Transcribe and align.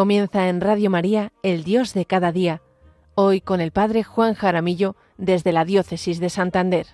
Comienza 0.00 0.48
en 0.48 0.62
Radio 0.62 0.88
María, 0.88 1.30
El 1.42 1.62
Dios 1.62 1.92
de 1.92 2.06
cada 2.06 2.32
día, 2.32 2.62
hoy 3.16 3.42
con 3.42 3.60
el 3.60 3.70
Padre 3.70 4.02
Juan 4.02 4.32
Jaramillo 4.32 4.96
desde 5.18 5.52
la 5.52 5.66
Diócesis 5.66 6.20
de 6.20 6.30
Santander. 6.30 6.86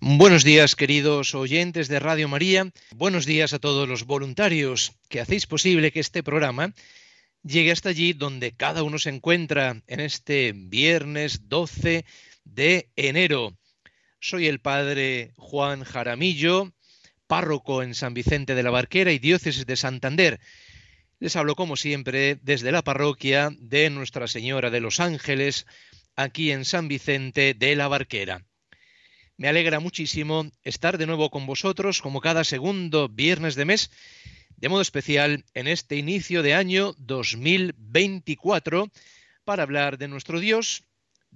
Buenos 0.00 0.44
días, 0.44 0.76
queridos 0.76 1.34
oyentes 1.34 1.88
de 1.88 1.98
Radio 1.98 2.28
María. 2.28 2.70
Buenos 2.94 3.24
días 3.24 3.54
a 3.54 3.58
todos 3.58 3.88
los 3.88 4.04
voluntarios 4.04 4.92
que 5.08 5.22
hacéis 5.22 5.46
posible 5.46 5.92
que 5.92 6.00
este 6.00 6.22
programa 6.22 6.74
llegue 7.42 7.72
hasta 7.72 7.88
allí 7.88 8.12
donde 8.12 8.52
cada 8.52 8.82
uno 8.82 8.98
se 8.98 9.08
encuentra 9.08 9.82
en 9.86 10.00
este 10.00 10.52
viernes 10.54 11.48
12 11.48 12.04
de 12.46 12.90
enero. 12.96 13.58
Soy 14.20 14.46
el 14.46 14.60
padre 14.60 15.32
Juan 15.36 15.84
Jaramillo, 15.84 16.72
párroco 17.26 17.82
en 17.82 17.94
San 17.94 18.14
Vicente 18.14 18.54
de 18.54 18.62
la 18.62 18.70
Barquera 18.70 19.12
y 19.12 19.18
diócesis 19.18 19.66
de 19.66 19.76
Santander. 19.76 20.40
Les 21.18 21.36
hablo 21.36 21.54
como 21.54 21.76
siempre 21.76 22.38
desde 22.42 22.72
la 22.72 22.82
parroquia 22.82 23.50
de 23.58 23.90
Nuestra 23.90 24.26
Señora 24.26 24.70
de 24.70 24.80
los 24.80 25.00
Ángeles, 25.00 25.66
aquí 26.14 26.50
en 26.50 26.64
San 26.64 26.88
Vicente 26.88 27.54
de 27.54 27.76
la 27.76 27.88
Barquera. 27.88 28.44
Me 29.36 29.48
alegra 29.48 29.80
muchísimo 29.80 30.50
estar 30.62 30.96
de 30.96 31.06
nuevo 31.06 31.30
con 31.30 31.46
vosotros 31.46 32.00
como 32.00 32.20
cada 32.20 32.44
segundo 32.44 33.08
viernes 33.08 33.54
de 33.54 33.66
mes, 33.66 33.90
de 34.56 34.68
modo 34.70 34.80
especial 34.80 35.44
en 35.52 35.68
este 35.68 35.96
inicio 35.96 36.42
de 36.42 36.54
año 36.54 36.94
2024, 36.98 38.90
para 39.44 39.62
hablar 39.62 39.98
de 39.98 40.08
nuestro 40.08 40.40
Dios 40.40 40.84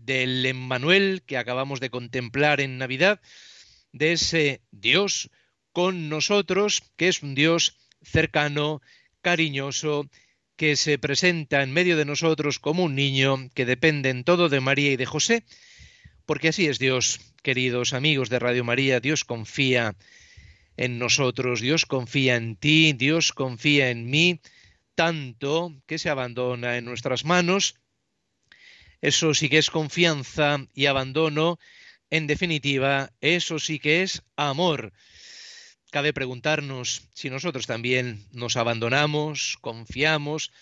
del 0.05 0.45
Emmanuel 0.47 1.23
que 1.27 1.39
acabamos 1.39 1.81
de 1.81 1.91
contemplar 1.91 2.61
en 2.61 2.79
Navidad, 2.79 3.21
de 3.93 4.13
ese 4.13 4.61
Dios 4.71 5.31
con 5.73 6.09
nosotros, 6.09 6.83
que 6.97 7.09
es 7.09 7.23
un 7.23 7.35
Dios 7.35 7.77
cercano, 8.03 8.81
cariñoso, 9.23 10.09
que 10.57 10.77
se 10.77 10.99
presenta 10.99 11.63
en 11.63 11.73
medio 11.73 11.97
de 11.97 12.05
nosotros 12.05 12.59
como 12.59 12.85
un 12.85 12.95
niño 12.95 13.49
que 13.55 13.65
depende 13.65 14.11
en 14.11 14.25
todo 14.25 14.49
de 14.49 14.61
María 14.61 14.93
y 14.93 14.97
de 14.97 15.07
José, 15.07 15.45
porque 16.27 16.49
así 16.49 16.67
es 16.67 16.79
Dios, 16.79 17.21
queridos 17.43 17.93
amigos 17.93 18.29
de 18.29 18.39
Radio 18.39 18.65
María, 18.65 19.01
Dios 19.01 19.25
confía 19.25 19.97
en 20.77 20.99
nosotros, 20.99 21.61
Dios 21.61 21.87
confía 21.87 22.37
en 22.37 22.57
ti, 22.57 22.93
Dios 22.93 23.33
confía 23.33 23.91
en 23.91 24.09
mí, 24.09 24.41
tanto 24.95 25.75
que 25.87 25.99
se 25.99 26.11
abandona 26.11 26.77
en 26.77 26.85
nuestras 26.85 27.25
manos 27.25 27.77
eso 29.01 29.35
sí 29.35 29.49
que 29.49 29.59
es 29.59 29.71
confianza 29.71 30.67
y 30.75 30.87
abandono. 30.87 31.59
En 32.11 32.27
definitiva, 32.27 33.13
eso 33.21 33.59
sí 33.59 33.79
que 33.79 34.03
es 34.03 34.23
amor. 34.37 34.93
Cabe 35.91 36.13
preguntarnos 36.13 37.03
si 37.15 37.31
nosotros 37.31 37.67
también 37.67 38.27
nos 38.33 38.57
abandonamos, 38.57 39.59
confiamos, 39.61 40.53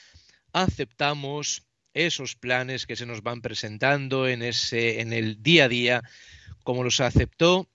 aceptamos 0.53 1.63
esos 1.93 2.35
planes 2.37 2.87
que 2.87 2.97
se 2.97 3.07
nos 3.07 3.23
van 3.23 3.43
presentando 3.43 4.29
en 4.29 4.43
ese 4.43 5.01
el 5.01 5.43
día 5.43 5.65
a 5.65 5.69
día, 5.69 6.03
como 6.63 6.85
los 6.85 7.01
aceptó 7.01 7.69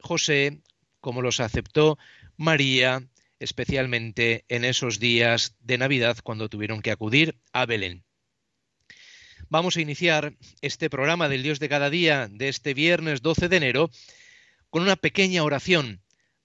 José, 0.00 0.60
como 1.00 1.22
los 1.22 1.40
aceptó 1.40 1.98
María, 2.36 3.02
especialmente 3.38 4.44
en 4.48 4.64
esos 4.64 4.98
días 4.98 5.56
de 5.60 5.78
Navidad 5.78 6.18
cuando 6.22 6.48
tuvieron 6.48 6.82
que 6.82 6.90
acudir 6.90 7.38
a 7.52 7.66
Belén. 7.66 8.04
Vamos 9.52 9.76
a 9.76 9.80
iniciar 9.80 10.32
este 10.62 10.88
programa 10.88 11.28
del 11.28 11.42
Dios 11.42 11.58
de 11.58 11.68
cada 11.68 11.90
día 11.90 12.28
de 12.30 12.48
este 12.48 12.72
viernes 12.72 13.20
12 13.20 13.48
de 13.48 13.56
enero 13.56 13.90
con 14.70 14.80
una 14.80 14.94
pequeña 14.94 15.42
oración 15.42 16.00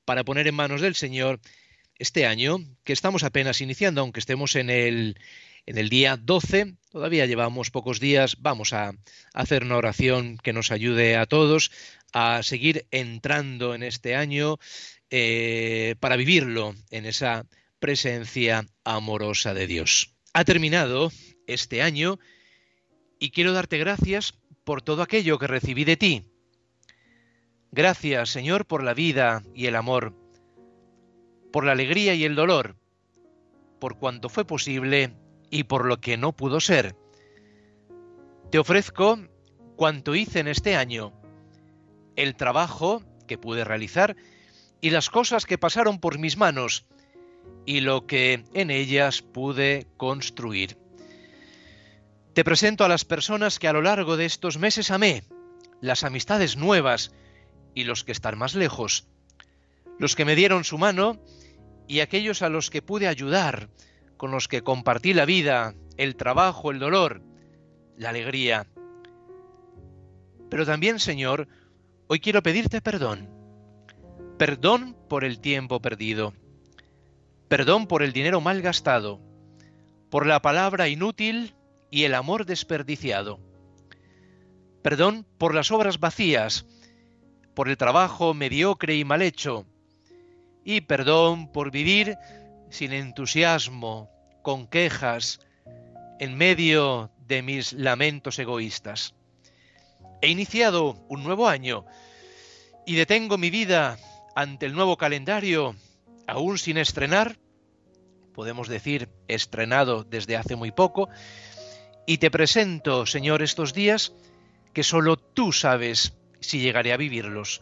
para 0.05 0.23
poner 0.23 0.47
en 0.47 0.55
manos 0.55 0.81
del 0.81 0.95
Señor 0.95 1.39
este 1.99 2.25
año 2.25 2.57
que 2.83 2.93
estamos 2.93 3.23
apenas 3.23 3.61
iniciando, 3.61 4.01
aunque 4.01 4.19
estemos 4.19 4.55
en 4.55 4.71
el, 4.71 5.19
en 5.67 5.77
el 5.77 5.89
día 5.89 6.17
12, 6.17 6.77
todavía 6.91 7.27
llevamos 7.27 7.69
pocos 7.69 7.99
días, 7.99 8.37
vamos 8.39 8.73
a 8.73 8.93
hacer 9.35 9.65
una 9.65 9.77
oración 9.77 10.39
que 10.39 10.51
nos 10.51 10.71
ayude 10.71 11.15
a 11.15 11.27
todos 11.27 11.69
a 12.11 12.41
seguir 12.41 12.87
entrando 12.89 13.75
en 13.75 13.83
este 13.83 14.15
año 14.15 14.57
eh, 15.11 15.93
para 15.99 16.15
vivirlo 16.15 16.73
en 16.89 17.05
esa 17.05 17.45
presencia 17.77 18.65
amorosa 18.83 19.53
de 19.53 19.67
Dios. 19.67 20.15
Ha 20.33 20.43
terminado 20.43 21.11
este 21.45 21.83
año 21.83 22.17
y 23.19 23.31
quiero 23.31 23.53
darte 23.53 23.77
gracias 23.77 24.33
por 24.63 24.81
todo 24.81 25.01
aquello 25.01 25.37
que 25.39 25.47
recibí 25.47 25.83
de 25.83 25.97
ti. 25.97 26.23
Gracias, 27.71 28.29
Señor, 28.29 28.65
por 28.65 28.83
la 28.83 28.93
vida 28.93 29.43
y 29.53 29.65
el 29.65 29.75
amor, 29.75 30.13
por 31.51 31.65
la 31.65 31.73
alegría 31.73 32.13
y 32.15 32.23
el 32.23 32.35
dolor, 32.35 32.75
por 33.79 33.97
cuanto 33.97 34.29
fue 34.29 34.45
posible 34.45 35.13
y 35.49 35.65
por 35.65 35.85
lo 35.85 35.99
que 35.99 36.17
no 36.17 36.31
pudo 36.31 36.59
ser. 36.59 36.95
Te 38.51 38.59
ofrezco 38.59 39.19
cuanto 39.75 40.15
hice 40.15 40.39
en 40.39 40.47
este 40.47 40.75
año, 40.75 41.13
el 42.15 42.35
trabajo 42.35 43.03
que 43.27 43.37
pude 43.37 43.63
realizar 43.63 44.15
y 44.81 44.89
las 44.91 45.09
cosas 45.09 45.45
que 45.45 45.57
pasaron 45.57 45.99
por 45.99 46.19
mis 46.19 46.37
manos 46.37 46.85
y 47.65 47.81
lo 47.81 48.05
que 48.05 48.43
en 48.53 48.69
ellas 48.71 49.21
pude 49.21 49.87
construir. 49.97 50.77
Te 52.35 52.43
presento 52.43 52.83
a 52.83 52.89
las 52.89 53.05
personas 53.05 53.59
que 53.59 53.69
a 53.69 53.71
lo 53.71 53.81
largo 53.81 54.17
de 54.17 54.25
estos 54.25 54.57
meses 54.57 54.91
amé, 54.91 55.23
las 55.79 56.03
amistades 56.03 56.57
nuevas 56.57 57.13
y 57.73 57.85
los 57.85 58.03
que 58.03 58.11
están 58.11 58.37
más 58.37 58.55
lejos, 58.55 59.07
los 59.99 60.17
que 60.17 60.25
me 60.25 60.35
dieron 60.35 60.65
su 60.65 60.77
mano 60.77 61.17
y 61.87 62.01
aquellos 62.01 62.41
a 62.41 62.49
los 62.49 62.69
que 62.69 62.81
pude 62.81 63.07
ayudar, 63.07 63.69
con 64.17 64.31
los 64.31 64.49
que 64.49 64.63
compartí 64.63 65.13
la 65.13 65.23
vida, 65.23 65.75
el 65.95 66.17
trabajo, 66.17 66.71
el 66.71 66.79
dolor, 66.79 67.21
la 67.95 68.09
alegría. 68.09 68.67
Pero 70.49 70.65
también, 70.65 70.99
Señor, 70.99 71.47
hoy 72.07 72.19
quiero 72.19 72.43
pedirte 72.43 72.81
perdón. 72.81 73.29
Perdón 74.37 74.97
por 75.07 75.23
el 75.23 75.39
tiempo 75.39 75.81
perdido. 75.81 76.33
Perdón 77.47 77.87
por 77.87 78.03
el 78.03 78.11
dinero 78.11 78.41
mal 78.41 78.61
gastado. 78.61 79.21
Por 80.09 80.25
la 80.25 80.41
palabra 80.41 80.89
inútil 80.89 81.55
y 81.95 82.03
el 82.03 82.13
amor 82.13 82.45
desperdiciado. 82.45 83.39
Perdón 84.81 85.25
por 85.37 85.55
las 85.55 85.71
obras 85.71 85.97
vacías, 85.97 86.65
por 87.53 87.69
el 87.69 87.77
trabajo 87.77 88.33
mediocre 88.33 88.97
y 88.97 89.05
mal 89.05 89.21
hecho, 89.21 89.65
y 90.65 90.81
perdón 90.81 91.49
por 91.53 91.71
vivir 91.71 92.17
sin 92.69 92.91
entusiasmo, 92.91 94.09
con 94.41 94.67
quejas, 94.67 95.39
en 96.19 96.35
medio 96.35 97.11
de 97.29 97.41
mis 97.41 97.71
lamentos 97.71 98.39
egoístas. 98.39 99.15
He 100.21 100.27
iniciado 100.27 101.01
un 101.07 101.23
nuevo 101.23 101.47
año 101.47 101.85
y 102.85 102.95
detengo 102.95 103.37
mi 103.37 103.49
vida 103.49 103.97
ante 104.35 104.65
el 104.65 104.73
nuevo 104.73 104.97
calendario, 104.97 105.77
aún 106.27 106.57
sin 106.57 106.77
estrenar, 106.77 107.37
podemos 108.33 108.67
decir 108.67 109.07
estrenado 109.29 110.03
desde 110.03 110.35
hace 110.35 110.57
muy 110.57 110.71
poco, 110.71 111.07
y 112.05 112.17
te 112.17 112.29
presento, 112.31 113.05
Señor, 113.05 113.41
estos 113.41 113.73
días 113.73 114.13
que 114.73 114.83
solo 114.83 115.17
tú 115.17 115.51
sabes 115.51 116.13
si 116.39 116.59
llegaré 116.59 116.93
a 116.93 116.97
vivirlos. 116.97 117.61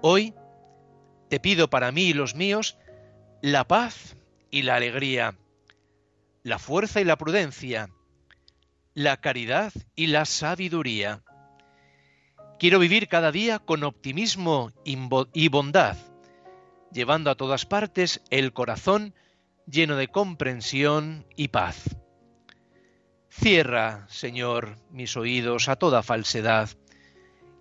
Hoy 0.00 0.34
te 1.28 1.40
pido 1.40 1.68
para 1.68 1.92
mí 1.92 2.04
y 2.04 2.12
los 2.12 2.34
míos 2.34 2.78
la 3.42 3.64
paz 3.64 4.16
y 4.50 4.62
la 4.62 4.76
alegría, 4.76 5.36
la 6.42 6.58
fuerza 6.58 7.00
y 7.00 7.04
la 7.04 7.16
prudencia, 7.16 7.90
la 8.94 9.18
caridad 9.18 9.72
y 9.94 10.06
la 10.06 10.24
sabiduría. 10.24 11.22
Quiero 12.58 12.78
vivir 12.78 13.08
cada 13.08 13.30
día 13.30 13.58
con 13.58 13.84
optimismo 13.84 14.72
y 14.84 15.48
bondad, 15.48 15.96
llevando 16.90 17.30
a 17.30 17.36
todas 17.36 17.66
partes 17.66 18.22
el 18.30 18.52
corazón 18.52 19.14
lleno 19.66 19.96
de 19.96 20.08
comprensión 20.08 21.26
y 21.36 21.48
paz. 21.48 21.97
Cierra, 23.40 24.04
Señor, 24.08 24.78
mis 24.90 25.16
oídos 25.16 25.68
a 25.68 25.76
toda 25.76 26.02
falsedad 26.02 26.70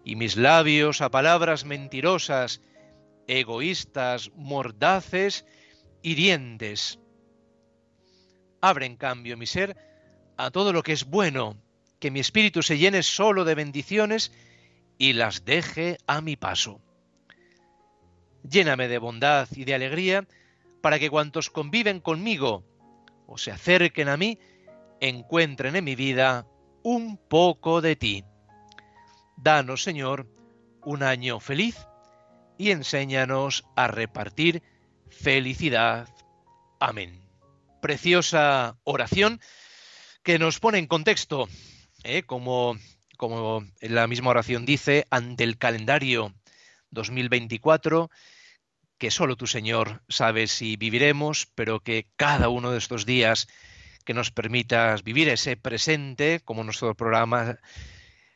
y 0.04 0.16
mis 0.16 0.36
labios 0.36 1.02
a 1.02 1.12
palabras 1.12 1.66
mentirosas, 1.66 2.62
egoístas, 3.28 4.32
mordaces, 4.34 5.46
hirientes. 6.02 6.98
Abre 8.60 8.88
en 8.88 8.96
cambio 8.96 9.38
mi 9.38 9.46
ser 9.46 9.78
a 10.36 10.50
todo 10.50 10.74
lo 10.74 10.82
que 10.82 10.94
es 10.94 11.06
bueno, 11.06 11.62
que 12.00 12.10
mi 12.10 12.22
espíritu 12.22 12.64
se 12.64 12.80
llene 12.80 13.04
solo 13.04 13.46
de 13.46 13.54
bendiciones 13.54 14.32
y 14.98 15.14
las 15.14 15.46
deje 15.46 16.00
a 16.08 16.22
mi 16.22 16.38
paso. 16.38 16.82
Lléname 18.50 18.88
de 18.88 18.98
bondad 18.98 19.48
y 19.56 19.64
de 19.64 19.76
alegría 19.76 20.28
para 20.82 20.98
que 20.98 21.12
cuantos 21.12 21.52
conviven 21.52 22.00
conmigo 22.00 22.64
o 23.28 23.38
se 23.38 23.52
acerquen 23.52 24.10
a 24.10 24.18
mí 24.18 24.40
encuentren 25.00 25.76
en 25.76 25.84
mi 25.84 25.96
vida 25.96 26.46
un 26.84 27.18
poco 27.18 27.82
de 27.82 27.96
ti. 27.96 28.24
Danos, 29.36 29.84
Señor, 29.84 30.28
un 30.84 31.04
año 31.04 31.40
feliz 31.40 31.78
y 32.58 32.72
enséñanos 32.72 33.66
a 33.76 33.88
repartir 33.88 34.64
felicidad. 35.10 36.08
Amén. 36.80 37.22
Preciosa 37.82 38.78
oración 38.84 39.40
que 40.24 40.40
nos 40.40 40.60
pone 40.60 40.78
en 40.78 40.88
contexto, 40.88 41.48
¿eh? 42.04 42.24
como, 42.24 42.76
como 43.18 43.64
la 43.80 44.08
misma 44.08 44.32
oración 44.32 44.66
dice, 44.66 45.06
ante 45.10 45.44
el 45.44 45.58
calendario 45.58 46.34
2024, 46.92 48.10
que 48.98 49.12
solo 49.12 49.36
tu 49.36 49.48
Señor 49.48 50.04
sabe 50.10 50.48
si 50.48 50.76
viviremos, 50.76 51.48
pero 51.54 51.80
que 51.80 52.08
cada 52.16 52.50
uno 52.50 52.72
de 52.72 52.80
estos 52.80 53.06
días 53.06 53.48
que 54.08 54.14
nos 54.14 54.32
permitas 54.32 55.04
vivir 55.04 55.28
ese 55.28 55.58
presente, 55.58 56.40
como 56.46 56.64
nuestro 56.64 56.96
programa 56.96 57.60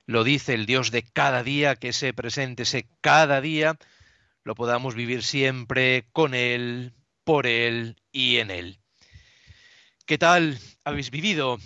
lo 0.06 0.25
dice 0.25 0.53
el 0.53 0.65
Dios 0.65 0.91
de 0.91 1.01
cada 1.01 1.44
día, 1.44 1.77
que 1.77 1.88
ese 1.89 2.13
presente, 2.13 2.63
ese 2.63 2.89
cada 3.00 3.39
día, 3.39 3.77
lo 4.44 4.53
podamos 4.53 4.95
vivir 4.95 5.23
siempre 5.23 6.09
con 6.12 6.33
Él, 6.33 6.94
por 7.23 7.47
Él 7.47 7.95
y 8.12 8.39
en 8.39 8.51
Él. 8.51 8.81
¿Qué 10.06 10.18
tal 10.18 10.59
habéis 10.83 11.09
vivido 11.09 11.57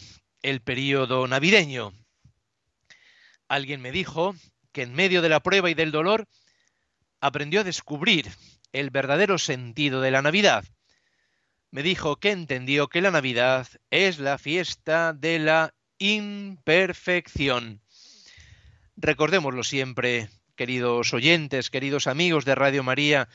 el 0.44 0.62
periodo 0.62 1.26
navideño? 1.28 1.92
Alguien 3.48 3.82
me 3.82 3.92
dijo 3.92 4.36
que 4.72 4.84
en 4.84 4.94
medio 4.94 5.24
de 5.24 5.30
la 5.30 5.40
prueba 5.40 5.72
y 5.72 5.74
del 5.74 5.90
dolor 5.90 6.28
aprendió 7.22 7.62
a 7.62 7.64
descubrir 7.64 8.30
el 8.72 8.92
verdadero 8.92 9.40
sentido 9.40 10.00
de 10.00 10.12
la 10.12 10.22
Navidad 10.22 10.64
me 11.76 11.84
dijo 11.84 12.22
que 12.22 12.32
entendió 12.32 12.88
que 12.88 13.02
la 13.02 13.12
Navidad 13.12 13.68
es 13.92 14.18
la 14.18 14.38
fiesta 14.38 15.12
de 15.12 15.40
la 15.40 15.76
imperfección. 15.98 17.82
Recordémoslo 18.96 19.62
siempre, 19.62 20.30
queridos 20.56 21.14
oyentes, 21.14 21.70
queridos 21.70 22.08
amigos 22.08 22.46
de 22.46 22.56
Radio 22.56 22.82
María, 22.82 23.28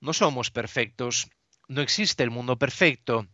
no 0.00 0.12
somos 0.12 0.50
perfectos, 0.50 1.30
no 1.68 1.82
existe 1.82 2.24
el 2.24 2.30
mundo 2.30 2.58
perfecto, 2.58 3.28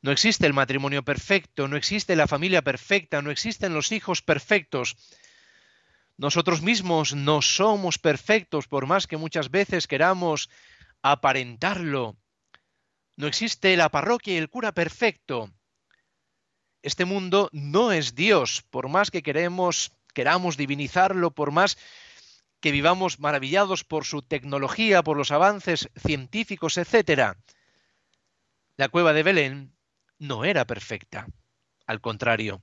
no 0.00 0.12
existe 0.12 0.46
el 0.46 0.54
matrimonio 0.54 1.04
perfecto, 1.04 1.68
no 1.68 1.76
existe 1.76 2.16
la 2.16 2.28
familia 2.28 2.62
perfecta, 2.62 3.20
no 3.20 3.30
existen 3.30 3.74
los 3.74 3.92
hijos 3.92 4.22
perfectos. 4.22 4.96
Nosotros 6.16 6.62
mismos 6.62 7.14
no 7.14 7.42
somos 7.42 7.98
perfectos 7.98 8.66
por 8.66 8.86
más 8.86 9.06
que 9.06 9.18
muchas 9.18 9.50
veces 9.50 9.86
queramos 9.86 10.48
aparentarlo. 11.02 12.16
No 13.16 13.26
existe 13.26 13.76
la 13.76 13.88
parroquia 13.88 14.34
y 14.34 14.36
el 14.36 14.50
cura 14.50 14.72
perfecto. 14.72 15.50
Este 16.82 17.04
mundo 17.04 17.48
no 17.52 17.90
es 17.90 18.14
Dios, 18.14 18.62
por 18.70 18.88
más 18.88 19.10
que 19.10 19.22
queremos, 19.22 19.92
queramos 20.12 20.56
divinizarlo, 20.56 21.30
por 21.30 21.50
más 21.50 21.78
que 22.60 22.70
vivamos 22.70 23.18
maravillados 23.18 23.84
por 23.84 24.04
su 24.04 24.22
tecnología, 24.22 25.02
por 25.02 25.16
los 25.16 25.30
avances 25.30 25.88
científicos, 25.96 26.76
etc. 26.76 27.36
La 28.76 28.88
cueva 28.88 29.14
de 29.14 29.22
Belén 29.22 29.76
no 30.18 30.44
era 30.44 30.66
perfecta, 30.66 31.26
al 31.86 32.00
contrario. 32.00 32.62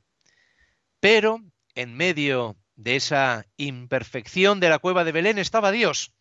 Pero 0.99 1.41
en 1.75 1.95
medio 1.95 2.55
de 2.75 2.95
esa 2.95 3.45
imperfección 3.57 4.59
de 4.59 4.69
la 4.69 4.79
cueva 4.79 5.03
de 5.03 5.11
Belén 5.11 5.39
estaba 5.39 5.71
Dios. 5.71 6.13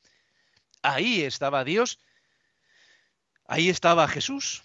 Ahí 0.82 1.22
estaba 1.22 1.64
Dios 1.64 1.98
Ahí 3.46 3.68
estaba 3.68 4.08
Jesús, 4.08 4.62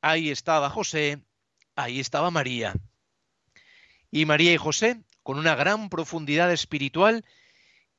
ahí 0.00 0.30
estaba 0.30 0.70
José, 0.70 1.22
ahí 1.76 2.00
estaba 2.00 2.30
María. 2.30 2.74
Y 4.10 4.26
María 4.26 4.52
y 4.52 4.56
José, 4.56 5.02
con 5.22 5.38
una 5.38 5.54
gran 5.54 5.88
profundidad 5.88 6.52
espiritual 6.52 7.24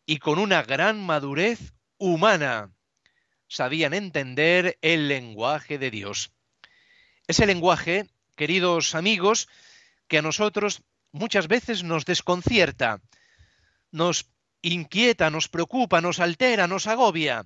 y 0.05 0.17
con 0.17 0.39
una 0.39 0.63
gran 0.63 1.05
madurez 1.05 1.73
humana, 1.97 2.71
sabían 3.47 3.93
entender 3.93 4.77
el 4.81 5.07
lenguaje 5.07 5.77
de 5.77 5.91
Dios. 5.91 6.31
Ese 7.27 7.45
lenguaje, 7.45 8.07
queridos 8.35 8.95
amigos, 8.95 9.47
que 10.07 10.19
a 10.19 10.21
nosotros 10.21 10.81
muchas 11.11 11.47
veces 11.47 11.83
nos 11.83 12.05
desconcierta, 12.05 13.01
nos 13.91 14.29
inquieta, 14.61 15.29
nos 15.29 15.47
preocupa, 15.47 16.01
nos 16.01 16.19
altera, 16.19 16.67
nos 16.67 16.87
agobia 16.87 17.45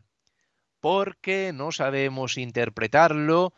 porque 0.84 1.54
no 1.54 1.72
sabemos 1.72 2.38
interpretarlo, 2.38 3.54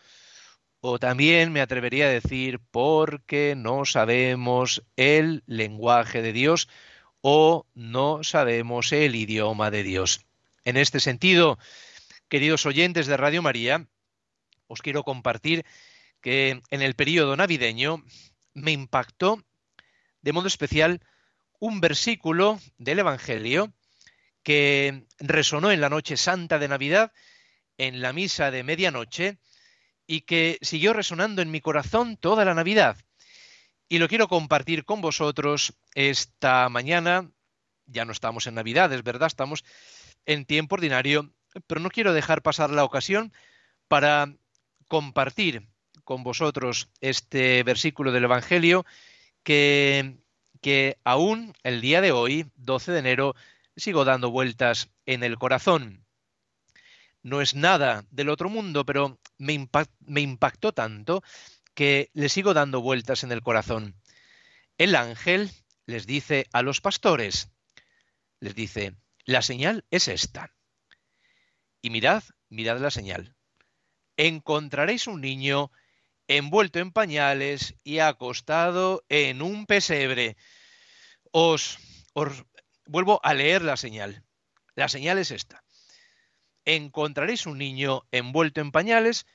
o 0.79 0.99
también 0.99 1.51
me 1.51 1.59
atrevería 1.59 2.05
a 2.05 2.09
decir 2.09 2.59
porque 2.69 3.55
no 3.57 3.83
sabemos 3.85 4.83
el 4.95 5.41
lenguaje 5.47 6.21
de 6.21 6.33
Dios 6.33 6.69
o 7.21 7.65
no 7.73 8.23
sabemos 8.23 8.91
el 8.91 9.15
idioma 9.15 9.71
de 9.71 9.81
Dios. 9.81 10.23
En 10.65 10.77
este 10.77 10.99
sentido, 10.99 11.57
queridos 12.29 12.67
oyentes 12.67 13.07
de 13.07 13.17
Radio 13.17 13.41
María, 13.41 13.87
os 14.67 14.83
quiero 14.83 15.01
compartir 15.01 15.65
que 16.21 16.61
en 16.69 16.81
el 16.83 16.93
periodo 16.93 17.35
navideño 17.35 18.03
me 18.53 18.71
impactó 18.71 19.43
de 20.21 20.31
modo 20.31 20.45
especial 20.45 21.01
un 21.57 21.81
versículo 21.81 22.59
del 22.77 22.99
Evangelio 22.99 23.73
que 24.45 25.07
resonó 25.17 25.71
en 25.71 25.81
la 25.81 25.89
noche 25.89 26.17
santa 26.17 26.59
de 26.59 26.67
Navidad, 26.67 27.11
en 27.79 27.99
la 27.99 28.13
misa 28.13 28.51
de 28.51 28.63
medianoche, 28.63 29.39
y 30.05 30.21
que 30.21 30.59
siguió 30.61 30.93
resonando 30.93 31.41
en 31.41 31.49
mi 31.49 31.61
corazón 31.61 32.15
toda 32.15 32.45
la 32.45 32.53
Navidad. 32.53 32.95
Y 33.89 33.97
lo 33.97 34.07
quiero 34.07 34.27
compartir 34.27 34.85
con 34.85 35.01
vosotros 35.01 35.73
esta 35.95 36.69
mañana. 36.69 37.31
Ya 37.87 38.05
no 38.05 38.11
estamos 38.11 38.45
en 38.45 38.53
Navidad, 38.53 38.93
es 38.93 39.03
verdad, 39.03 39.25
estamos 39.25 39.65
en 40.27 40.45
tiempo 40.45 40.75
ordinario, 40.75 41.33
pero 41.65 41.81
no 41.81 41.89
quiero 41.89 42.13
dejar 42.13 42.43
pasar 42.43 42.69
la 42.69 42.83
ocasión 42.83 43.33
para 43.87 44.31
compartir 44.87 45.67
con 46.03 46.23
vosotros 46.23 46.89
este 47.01 47.63
versículo 47.63 48.11
del 48.11 48.25
Evangelio 48.25 48.85
que, 49.41 50.17
que 50.61 50.99
aún 51.03 51.53
el 51.63 51.81
día 51.81 51.99
de 52.01 52.11
hoy, 52.11 52.45
12 52.57 52.91
de 52.91 52.99
enero, 52.99 53.35
sigo 53.75 54.05
dando 54.05 54.31
vueltas 54.31 54.89
en 55.05 55.23
el 55.23 55.37
corazón. 55.37 56.05
No 57.23 57.41
es 57.41 57.55
nada 57.55 58.05
del 58.11 58.29
otro 58.29 58.49
mundo, 58.49 58.85
pero 58.85 59.19
me, 59.37 59.53
impactó 60.21 60.73
tanto 60.73 61.23
que 61.73 62.09
le 62.13 62.29
sigo 62.29 62.53
dando 62.53 62.81
vueltas 62.81 63.23
en 63.23 63.31
el 63.31 63.41
corazón. 63.41 63.95
El 64.77 64.95
ángel 64.95 65.51
les 65.85 66.05
dice 66.05 66.47
a 66.53 66.61
los 66.61 66.81
pastores, 66.81 67.49
les 68.39 68.55
dice, 68.55 68.95
la 69.25 69.41
señal 69.41 69.85
es 69.89 70.07
esta. 70.07 70.53
Y 71.81 71.89
mirad, 71.89 72.23
mirad 72.49 72.79
la 72.79 72.91
señal. 72.91 73.35
Encontraréis 74.17 75.07
un 75.07 75.21
niño 75.21 75.71
envuelto 76.27 76.79
en 76.79 76.91
pañales 76.91 77.75
y 77.83 77.99
acostado 77.99 79.03
en 79.09 79.41
un 79.41 79.65
pesebre. 79.65 80.37
Os, 81.31 81.79
os, 82.13 82.45
Vuelvo 82.85 83.19
a 83.23 83.33
leer 83.33 83.61
la 83.61 83.77
señal. 83.77 84.23
La 84.75 84.89
señal 84.89 85.17
es 85.17 85.31
esta. 85.31 85.63
Encontraréis 86.65 87.45
un 87.45 87.57
niño 87.57 88.03
envuelto 88.11 88.61
en 88.61 88.71
pañales 88.71 89.25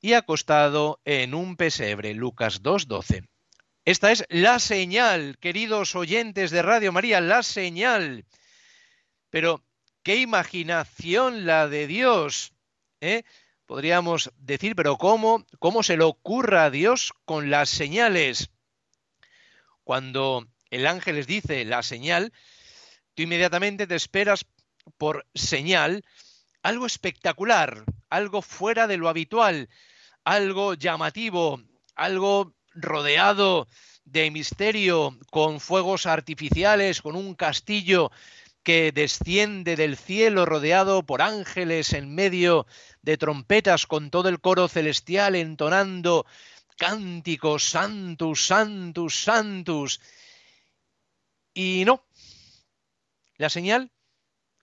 y 0.00 0.14
acostado 0.14 1.00
en 1.04 1.34
un 1.34 1.56
pesebre. 1.56 2.14
Lucas 2.14 2.62
2.12. 2.62 3.28
Esta 3.84 4.12
es 4.12 4.24
la 4.28 4.58
señal, 4.58 5.38
queridos 5.38 5.94
oyentes 5.94 6.50
de 6.50 6.62
Radio 6.62 6.92
María, 6.92 7.20
la 7.20 7.42
señal. 7.42 8.26
Pero, 9.30 9.64
qué 10.02 10.16
imaginación 10.16 11.46
la 11.46 11.68
de 11.68 11.86
Dios. 11.86 12.52
¿eh? 13.00 13.24
Podríamos 13.66 14.32
decir, 14.36 14.74
pero 14.76 14.96
¿cómo, 14.96 15.46
¿cómo 15.58 15.82
se 15.82 15.96
le 15.96 16.04
ocurra 16.04 16.64
a 16.64 16.70
Dios 16.70 17.12
con 17.24 17.50
las 17.50 17.70
señales? 17.70 18.50
Cuando 19.84 20.46
el 20.70 20.86
ángel 20.86 21.16
les 21.16 21.26
dice 21.26 21.64
la 21.64 21.82
señal, 21.82 22.32
inmediatamente 23.22 23.86
te 23.86 23.94
esperas 23.94 24.44
por 24.98 25.26
señal 25.34 26.04
algo 26.62 26.86
espectacular, 26.86 27.84
algo 28.08 28.42
fuera 28.42 28.86
de 28.86 28.96
lo 28.96 29.08
habitual, 29.08 29.68
algo 30.24 30.74
llamativo, 30.74 31.62
algo 31.94 32.54
rodeado 32.74 33.66
de 34.04 34.30
misterio, 34.30 35.18
con 35.30 35.60
fuegos 35.60 36.06
artificiales, 36.06 37.00
con 37.00 37.16
un 37.16 37.34
castillo 37.34 38.10
que 38.62 38.92
desciende 38.92 39.76
del 39.76 39.96
cielo 39.96 40.44
rodeado 40.44 41.02
por 41.02 41.22
ángeles 41.22 41.92
en 41.92 42.14
medio 42.14 42.66
de 43.02 43.16
trompetas 43.16 43.86
con 43.86 44.10
todo 44.10 44.28
el 44.28 44.40
coro 44.40 44.68
celestial 44.68 45.34
entonando 45.34 46.26
cánticos 46.76 47.70
santus, 47.70 48.46
santus, 48.46 49.22
santus. 49.22 50.00
Y 51.54 51.84
no, 51.84 52.04
la 53.40 53.48
señal 53.48 53.90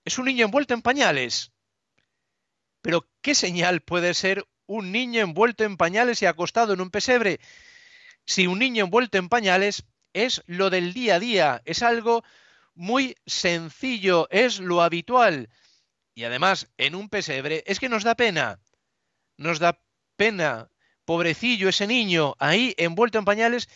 es 0.06 0.20
un 0.20 0.26
niño 0.26 0.46
envuelto 0.46 0.76
en 0.76 0.84
pañales. 0.84 1.52
Pero 2.82 3.10
¿qué 3.22 3.34
señal 3.34 3.82
puede 3.82 4.14
ser 4.14 4.48
un 4.68 4.92
niño 4.92 5.22
envuelto 5.22 5.64
en 5.64 5.78
pañales 5.78 6.22
y 6.22 6.28
acostado 6.28 6.74
en 6.74 6.82
un 6.82 6.92
pesebre? 6.92 7.40
Si 8.26 8.46
un 8.46 8.60
niño 8.60 8.86
envuelto 8.86 9.18
en 9.18 9.30
pañales 9.30 9.84
es 10.14 10.44
lo 10.46 10.70
del 10.70 10.94
día 10.94 11.16
a 11.16 11.20
día, 11.20 11.62
es 11.66 11.82
algo 11.82 12.24
muy 12.76 13.16
sencillo, 13.26 14.28
es 14.30 14.60
lo 14.60 14.84
habitual. 14.84 15.50
Y 16.14 16.26
además, 16.26 16.68
en 16.78 16.94
un 16.94 17.10
pesebre, 17.10 17.64
es 17.66 17.80
que 17.80 17.90
nos 17.90 18.04
da 18.04 18.14
pena. 18.14 18.60
Nos 19.38 19.58
da 19.58 19.82
pena. 20.18 20.70
Pobrecillo 21.04 21.70
ese 21.70 21.88
niño 21.88 22.36
ahí 22.38 22.76
envuelto 22.78 23.18
en 23.18 23.26
pañales 23.26 23.70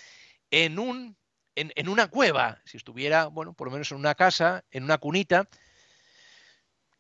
en 0.51 0.77
un 0.77 1.17
en, 1.55 1.89
una 1.89 2.07
cueva, 2.07 2.61
si 2.65 2.77
estuviera, 2.77 3.27
bueno, 3.27 3.53
por 3.53 3.67
lo 3.67 3.71
menos 3.71 3.91
en 3.91 3.97
una 3.97 4.15
casa, 4.15 4.63
en 4.71 4.83
una 4.83 4.97
cunita. 4.97 5.47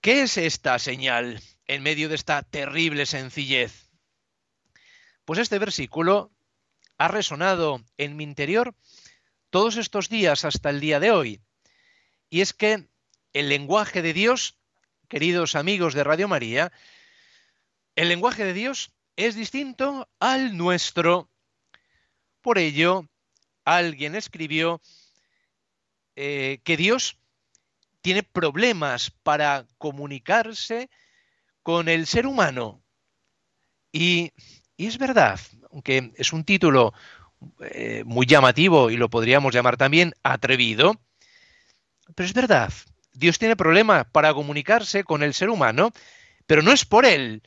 ¿Qué 0.01 0.23
es 0.23 0.37
esta 0.37 0.79
señal 0.79 1.41
en 1.67 1.83
medio 1.83 2.09
de 2.09 2.15
esta 2.15 2.41
terrible 2.43 3.05
sencillez? 3.05 3.89
Pues 5.25 5.39
este 5.39 5.59
versículo 5.59 6.31
ha 6.97 7.07
resonado 7.07 7.83
en 7.97 8.17
mi 8.17 8.23
interior 8.23 8.75
todos 9.49 9.77
estos 9.77 10.09
días 10.09 10.45
hasta 10.45 10.69
el 10.69 10.79
día 10.79 10.99
de 10.99 11.11
hoy. 11.11 11.41
Y 12.29 12.41
es 12.41 12.53
que 12.53 12.87
el 13.33 13.49
lenguaje 13.49 14.01
de 14.01 14.13
Dios, 14.13 14.57
queridos 15.07 15.55
amigos 15.55 15.93
de 15.93 16.03
Radio 16.03 16.27
María, 16.27 16.71
el 17.95 18.09
lenguaje 18.09 18.43
de 18.45 18.53
Dios 18.53 18.91
es 19.15 19.35
distinto 19.35 20.09
al 20.19 20.57
nuestro. 20.57 21.29
Por 22.41 22.57
ello, 22.57 23.10
alguien 23.65 24.15
escribió 24.15 24.81
eh, 26.15 26.59
que 26.63 26.77
Dios 26.77 27.17
tiene 28.01 28.23
problemas 28.23 29.11
para 29.23 29.65
comunicarse 29.77 30.89
con 31.63 31.87
el 31.87 32.07
ser 32.07 32.25
humano. 32.25 32.81
Y, 33.91 34.31
es 34.77 34.97
verdad, 34.97 35.39
aunque 35.71 36.11
es 36.15 36.33
un 36.33 36.43
título 36.43 36.93
eh, 37.59 38.03
muy 38.05 38.25
llamativo 38.25 38.89
y 38.89 38.97
lo 38.97 39.09
podríamos 39.09 39.53
llamar 39.53 39.77
también 39.77 40.13
atrevido, 40.23 40.99
pero 42.15 42.27
es 42.27 42.33
verdad, 42.33 42.73
Dios 43.13 43.37
tiene 43.37 43.55
problemas 43.55 44.05
para 44.11 44.33
comunicarse 44.33 45.03
con 45.03 45.23
el 45.23 45.33
ser 45.33 45.49
humano, 45.49 45.91
pero 46.45 46.61
no 46.61 46.71
es 46.71 46.85
por 46.85 47.05
él, 47.05 47.43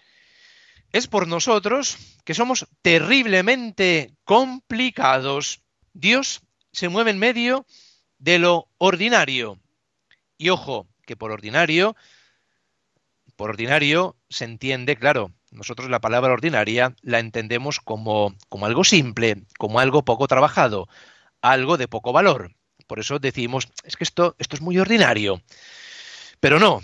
es 0.92 1.08
por 1.08 1.26
nosotros 1.26 1.98
que 2.24 2.34
somos 2.34 2.68
terriblemente 2.82 4.14
complicados. 4.22 5.63
Dios 5.94 6.42
se 6.72 6.88
mueve 6.88 7.12
en 7.12 7.18
medio 7.18 7.66
de 8.18 8.38
lo 8.38 8.68
ordinario. 8.78 9.58
Y 10.36 10.50
ojo, 10.50 10.86
que 11.06 11.16
por 11.16 11.30
ordinario, 11.30 11.96
por 13.36 13.50
ordinario 13.50 14.16
se 14.28 14.44
entiende, 14.44 14.96
claro, 14.96 15.32
nosotros 15.52 15.88
la 15.88 16.00
palabra 16.00 16.32
ordinaria 16.32 16.94
la 17.00 17.20
entendemos 17.20 17.78
como, 17.78 18.34
como 18.48 18.66
algo 18.66 18.82
simple, 18.82 19.44
como 19.56 19.78
algo 19.78 20.04
poco 20.04 20.26
trabajado, 20.26 20.88
algo 21.40 21.76
de 21.76 21.88
poco 21.88 22.12
valor. 22.12 22.52
Por 22.88 22.98
eso 22.98 23.20
decimos, 23.20 23.68
es 23.84 23.96
que 23.96 24.04
esto, 24.04 24.34
esto 24.38 24.56
es 24.56 24.62
muy 24.62 24.78
ordinario. 24.78 25.42
Pero 26.40 26.58
no, 26.58 26.82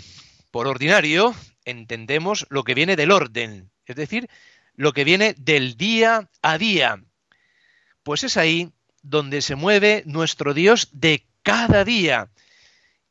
por 0.51 0.67
ordinario 0.67 1.35
entendemos 1.65 2.47
lo 2.49 2.63
que 2.63 2.73
viene 2.73 2.95
del 2.95 3.11
orden, 3.11 3.71
es 3.85 3.95
decir, 3.95 4.29
lo 4.73 4.93
que 4.93 5.03
viene 5.03 5.35
del 5.37 5.75
día 5.75 6.29
a 6.41 6.57
día. 6.57 7.03
Pues 8.03 8.23
es 8.23 8.37
ahí 8.37 8.71
donde 9.01 9.41
se 9.41 9.55
mueve 9.55 10.03
nuestro 10.05 10.53
Dios 10.53 10.89
de 10.91 11.25
cada 11.43 11.83
día 11.83 12.29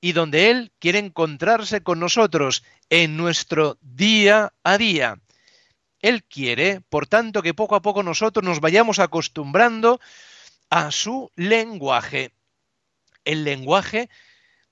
y 0.00 0.12
donde 0.12 0.50
Él 0.50 0.73
quiere 0.78 0.99
encontrarse 0.99 1.82
con 1.82 2.00
nosotros 2.00 2.64
en 2.88 3.16
nuestro 3.16 3.78
día 3.82 4.52
a 4.64 4.78
día. 4.78 5.20
Él 6.00 6.25
quiere, 6.25 6.80
por 6.80 7.06
tanto, 7.06 7.42
que 7.42 7.54
poco 7.54 7.75
a 7.75 7.82
poco 7.82 8.02
nosotros 8.02 8.44
nos 8.44 8.61
vayamos 8.61 8.99
acostumbrando 8.99 10.00
a 10.70 10.90
su 10.90 11.30
lenguaje, 11.37 12.32
el 13.25 13.44
lenguaje 13.44 14.09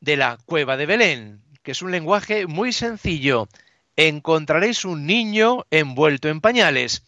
de 0.00 0.16
la 0.16 0.38
cueva 0.46 0.76
de 0.76 0.86
Belén, 0.86 1.42
que 1.62 1.72
es 1.72 1.82
un 1.82 1.90
lenguaje 1.90 2.46
muy 2.46 2.72
sencillo. 2.72 3.48
Encontraréis 3.96 4.84
un 4.84 5.06
niño 5.06 5.66
envuelto 5.70 6.28
en 6.28 6.40
pañales, 6.40 7.02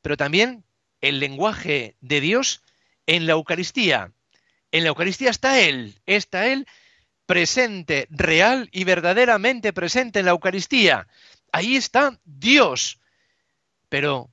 pero 0.00 0.16
también 0.16 0.64
el 1.00 1.20
lenguaje 1.20 1.96
de 2.00 2.20
Dios 2.20 2.63
en 3.06 3.26
la 3.26 3.32
Eucaristía. 3.32 4.12
En 4.72 4.82
la 4.82 4.88
Eucaristía 4.88 5.30
está 5.30 5.60
Él, 5.60 5.94
está 6.06 6.46
Él 6.46 6.66
presente, 7.26 8.06
real 8.10 8.68
y 8.72 8.84
verdaderamente 8.84 9.72
presente 9.72 10.18
en 10.18 10.26
la 10.26 10.32
Eucaristía. 10.32 11.06
Ahí 11.52 11.76
está 11.76 12.18
Dios 12.24 12.98
pero 13.94 14.28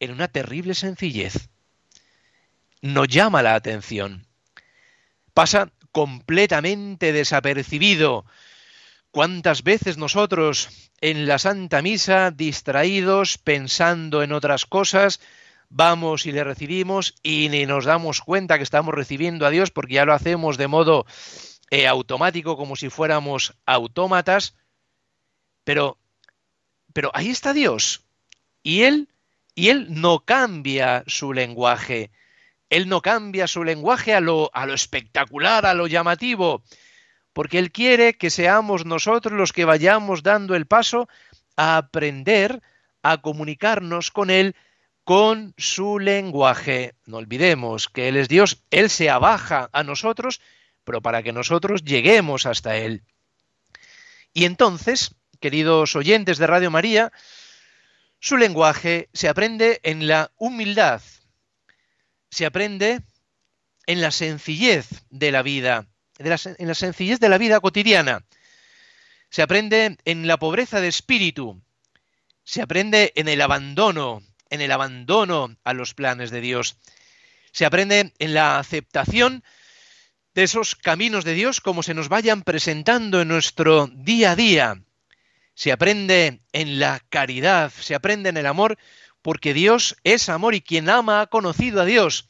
en 0.00 0.10
una 0.10 0.26
terrible 0.26 0.74
sencillez. 0.74 1.48
No 2.82 3.04
llama 3.04 3.44
la 3.44 3.54
atención. 3.54 4.26
Pasa 5.32 5.70
completamente 5.92 7.12
desapercibido. 7.12 8.26
¿Cuántas 9.12 9.62
veces 9.62 9.98
nosotros 9.98 10.90
en 11.00 11.28
la 11.28 11.38
Santa 11.38 11.80
Misa, 11.80 12.32
distraídos, 12.32 13.38
pensando 13.38 14.24
en 14.24 14.32
otras 14.32 14.66
cosas, 14.66 15.20
vamos 15.68 16.26
y 16.26 16.32
le 16.32 16.44
recibimos 16.44 17.14
y 17.22 17.48
ni 17.48 17.66
nos 17.66 17.84
damos 17.84 18.20
cuenta 18.20 18.56
que 18.56 18.64
estamos 18.64 18.94
recibiendo 18.94 19.46
a 19.46 19.50
Dios 19.50 19.70
porque 19.70 19.94
ya 19.94 20.04
lo 20.04 20.12
hacemos 20.12 20.56
de 20.56 20.68
modo 20.68 21.06
eh, 21.70 21.86
automático, 21.86 22.56
como 22.56 22.76
si 22.76 22.90
fuéramos 22.90 23.54
autómatas? 23.66 24.54
Pero, 25.64 25.98
pero 26.92 27.10
ahí 27.14 27.30
está 27.30 27.52
Dios, 27.52 28.04
y 28.62 28.82
él, 28.82 29.08
y 29.54 29.70
él 29.70 29.86
no 29.88 30.20
cambia 30.20 31.04
su 31.06 31.32
lenguaje. 31.32 32.10
Él 32.70 32.88
no 32.88 33.02
cambia 33.02 33.46
su 33.46 33.62
lenguaje 33.62 34.14
a 34.14 34.20
lo, 34.20 34.50
a 34.52 34.66
lo 34.66 34.74
espectacular, 34.74 35.66
a 35.66 35.74
lo 35.74 35.86
llamativo, 35.86 36.62
porque 37.32 37.58
Él 37.58 37.70
quiere 37.70 38.14
que 38.14 38.30
seamos 38.30 38.86
nosotros 38.86 39.36
los 39.38 39.52
que 39.52 39.64
vayamos 39.64 40.22
dando 40.22 40.54
el 40.54 40.66
paso 40.66 41.08
a 41.56 41.76
aprender 41.76 42.62
a 43.02 43.20
comunicarnos 43.20 44.10
con 44.10 44.30
Él 44.30 44.56
con 45.04 45.54
su 45.58 45.98
lenguaje. 45.98 46.94
No 47.04 47.18
olvidemos 47.18 47.88
que 47.88 48.08
Él 48.08 48.16
es 48.16 48.28
Dios, 48.28 48.62
Él 48.70 48.90
se 48.90 49.10
abaja 49.10 49.68
a 49.72 49.84
nosotros, 49.84 50.40
pero 50.84 51.02
para 51.02 51.22
que 51.22 51.32
nosotros 51.32 51.84
lleguemos 51.84 52.46
hasta 52.46 52.76
Él. 52.76 53.04
Y 54.32 54.46
entonces, 54.46 55.14
queridos 55.40 55.94
oyentes 55.94 56.38
de 56.38 56.46
Radio 56.46 56.70
María, 56.70 57.12
su 58.18 58.36
lenguaje 58.36 59.10
se 59.12 59.28
aprende 59.28 59.80
en 59.82 60.08
la 60.08 60.32
humildad, 60.36 61.02
se 62.30 62.46
aprende 62.46 63.02
en 63.86 64.00
la 64.00 64.10
sencillez 64.10 64.88
de 65.10 65.30
la 65.30 65.42
vida, 65.42 65.86
en 66.18 66.66
la 66.66 66.74
sencillez 66.74 67.20
de 67.20 67.28
la 67.28 67.38
vida 67.38 67.60
cotidiana, 67.60 68.24
se 69.28 69.42
aprende 69.42 69.98
en 70.04 70.26
la 70.26 70.38
pobreza 70.38 70.80
de 70.80 70.88
espíritu, 70.88 71.60
se 72.44 72.62
aprende 72.62 73.12
en 73.16 73.28
el 73.28 73.40
abandono, 73.40 74.22
en 74.54 74.60
el 74.60 74.72
abandono 74.72 75.56
a 75.64 75.74
los 75.74 75.94
planes 75.94 76.30
de 76.30 76.40
Dios, 76.40 76.78
se 77.52 77.66
aprende 77.66 78.12
en 78.18 78.34
la 78.34 78.58
aceptación 78.58 79.44
de 80.34 80.42
esos 80.42 80.74
caminos 80.74 81.24
de 81.24 81.34
Dios 81.34 81.60
como 81.60 81.82
se 81.82 81.94
nos 81.94 82.08
vayan 82.08 82.42
presentando 82.42 83.20
en 83.20 83.28
nuestro 83.28 83.88
día 83.92 84.32
a 84.32 84.36
día, 84.36 84.82
se 85.54 85.70
aprende 85.70 86.40
en 86.52 86.78
la 86.80 87.00
caridad, 87.08 87.70
se 87.70 87.94
aprende 87.94 88.28
en 88.28 88.36
el 88.36 88.46
amor, 88.46 88.76
porque 89.22 89.54
Dios 89.54 89.96
es 90.02 90.28
amor 90.28 90.54
y 90.54 90.60
quien 90.60 90.88
ama 90.88 91.20
ha 91.20 91.26
conocido 91.28 91.80
a 91.80 91.84
Dios. 91.84 92.28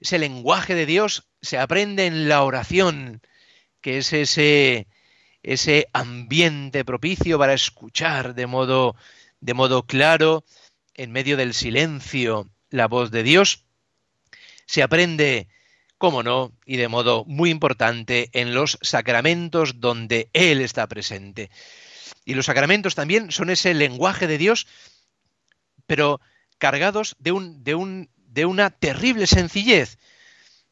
Ese 0.00 0.18
lenguaje 0.18 0.74
de 0.74 0.86
Dios 0.86 1.28
se 1.40 1.58
aprende 1.58 2.06
en 2.06 2.28
la 2.28 2.42
oración, 2.42 3.22
que 3.80 3.98
es 3.98 4.12
ese, 4.12 4.88
ese 5.42 5.88
ambiente 5.92 6.84
propicio 6.84 7.38
para 7.38 7.54
escuchar 7.54 8.34
de 8.34 8.46
modo, 8.46 8.96
de 9.40 9.54
modo 9.54 9.86
claro, 9.86 10.44
en 10.94 11.12
medio 11.12 11.36
del 11.36 11.54
silencio, 11.54 12.50
la 12.70 12.88
voz 12.88 13.10
de 13.10 13.22
Dios. 13.22 13.64
Se 14.66 14.82
aprende, 14.82 15.48
cómo 15.98 16.22
no, 16.22 16.52
y 16.64 16.76
de 16.76 16.88
modo 16.88 17.24
muy 17.26 17.50
importante, 17.50 18.30
en 18.32 18.54
los 18.54 18.78
sacramentos 18.82 19.80
donde 19.80 20.30
Él 20.32 20.60
está 20.60 20.86
presente. 20.86 21.50
Y 22.24 22.34
los 22.34 22.46
sacramentos 22.46 22.94
también 22.94 23.30
son 23.32 23.50
ese 23.50 23.74
lenguaje 23.74 24.26
de 24.26 24.38
Dios, 24.38 24.66
pero 25.86 26.20
cargados 26.58 27.16
de, 27.18 27.32
un, 27.32 27.64
de, 27.64 27.74
un, 27.74 28.10
de 28.16 28.44
una 28.44 28.70
terrible 28.70 29.26
sencillez. 29.26 29.98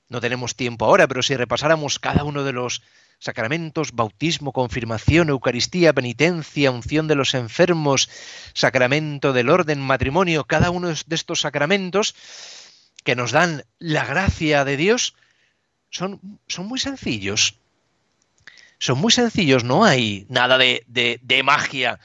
No 0.09 0.21
tenemos 0.21 0.57
tiempo 0.57 0.85
ahora, 0.85 1.09
pero 1.09 1.23
si 1.23 1.37
repasáramos 1.37 1.99
cada 1.99 2.25
uno 2.25 2.45
de 2.45 2.53
los 2.53 2.83
sacramentos, 3.19 3.93
bautismo, 3.93 4.53
confirmación, 4.53 5.29
Eucaristía, 5.29 5.93
penitencia, 5.93 6.71
unción 6.71 7.09
de 7.09 7.15
los 7.15 7.35
enfermos, 7.35 8.09
sacramento 8.55 9.33
del 9.33 9.51
orden, 9.51 9.81
matrimonio, 9.81 10.45
cada 10.45 10.71
uno 10.71 10.89
de 10.89 11.15
estos 11.15 11.41
sacramentos 11.41 12.15
que 13.05 13.17
nos 13.17 13.33
dan 13.33 13.65
la 13.79 14.05
gracia 14.05 14.65
de 14.65 14.77
Dios, 14.77 15.15
son, 15.91 16.21
son 16.47 16.67
muy 16.67 16.79
sencillos 16.79 17.59
son 18.79 18.99
muy 18.99 19.13
sencillos, 19.13 19.65
no 19.65 19.85
hay 19.85 20.27
nada 20.29 20.57
de, 20.57 20.85
de, 20.87 21.43
magia 21.43 21.99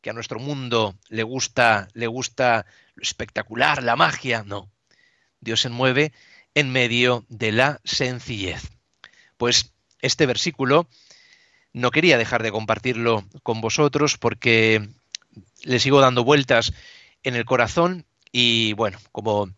que 0.00 0.10
a 0.10 0.12
nuestro 0.12 0.38
mundo 0.38 0.94
le 1.08 1.22
gusta, 1.22 1.88
le 1.94 2.06
gusta 2.06 2.66
lo 2.94 3.02
espectacular, 3.02 3.82
la 3.82 3.96
magia, 3.96 4.44
no. 4.44 4.70
Dios 5.40 5.60
se 5.60 5.68
mueve 5.70 6.12
en 6.54 6.70
medio 6.70 7.24
de 7.28 7.52
la 7.52 7.80
sencillez. 7.84 8.62
Pues 9.36 9.72
este 10.00 10.26
versículo 10.26 10.88
no 11.72 11.90
quería 11.90 12.18
dejar 12.18 12.42
de 12.42 12.52
compartirlo 12.52 13.24
con 13.42 13.60
vosotros 13.60 14.18
porque 14.18 14.88
le 15.62 15.78
sigo 15.78 16.00
dando 16.00 16.24
vueltas 16.24 16.72
en 17.22 17.36
el 17.36 17.44
corazón 17.44 18.06
y 18.32 18.72
bueno, 18.74 18.98
como 19.12 19.50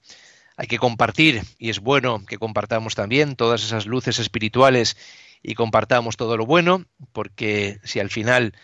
hay 0.56 0.66
que 0.66 0.78
compartir 0.78 1.42
y 1.58 1.70
es 1.70 1.80
bueno 1.80 2.24
que 2.26 2.38
compartamos 2.38 2.94
también 2.94 3.36
todas 3.36 3.62
esas 3.62 3.86
luces 3.86 4.18
espirituales 4.18 4.96
y 5.42 5.54
compartamos 5.54 6.16
todo 6.16 6.36
lo 6.36 6.46
bueno, 6.46 6.84
porque 7.12 7.80
si 7.82 8.00
al 8.00 8.10
final 8.10 8.54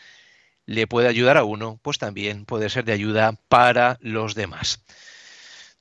le 0.66 0.86
puede 0.86 1.08
ayudar 1.08 1.36
a 1.36 1.44
uno, 1.44 1.78
pues 1.82 1.98
también 1.98 2.44
puede 2.44 2.68
ser 2.68 2.84
de 2.84 2.92
ayuda 2.92 3.38
para 3.48 3.98
los 4.00 4.34
demás. 4.34 4.84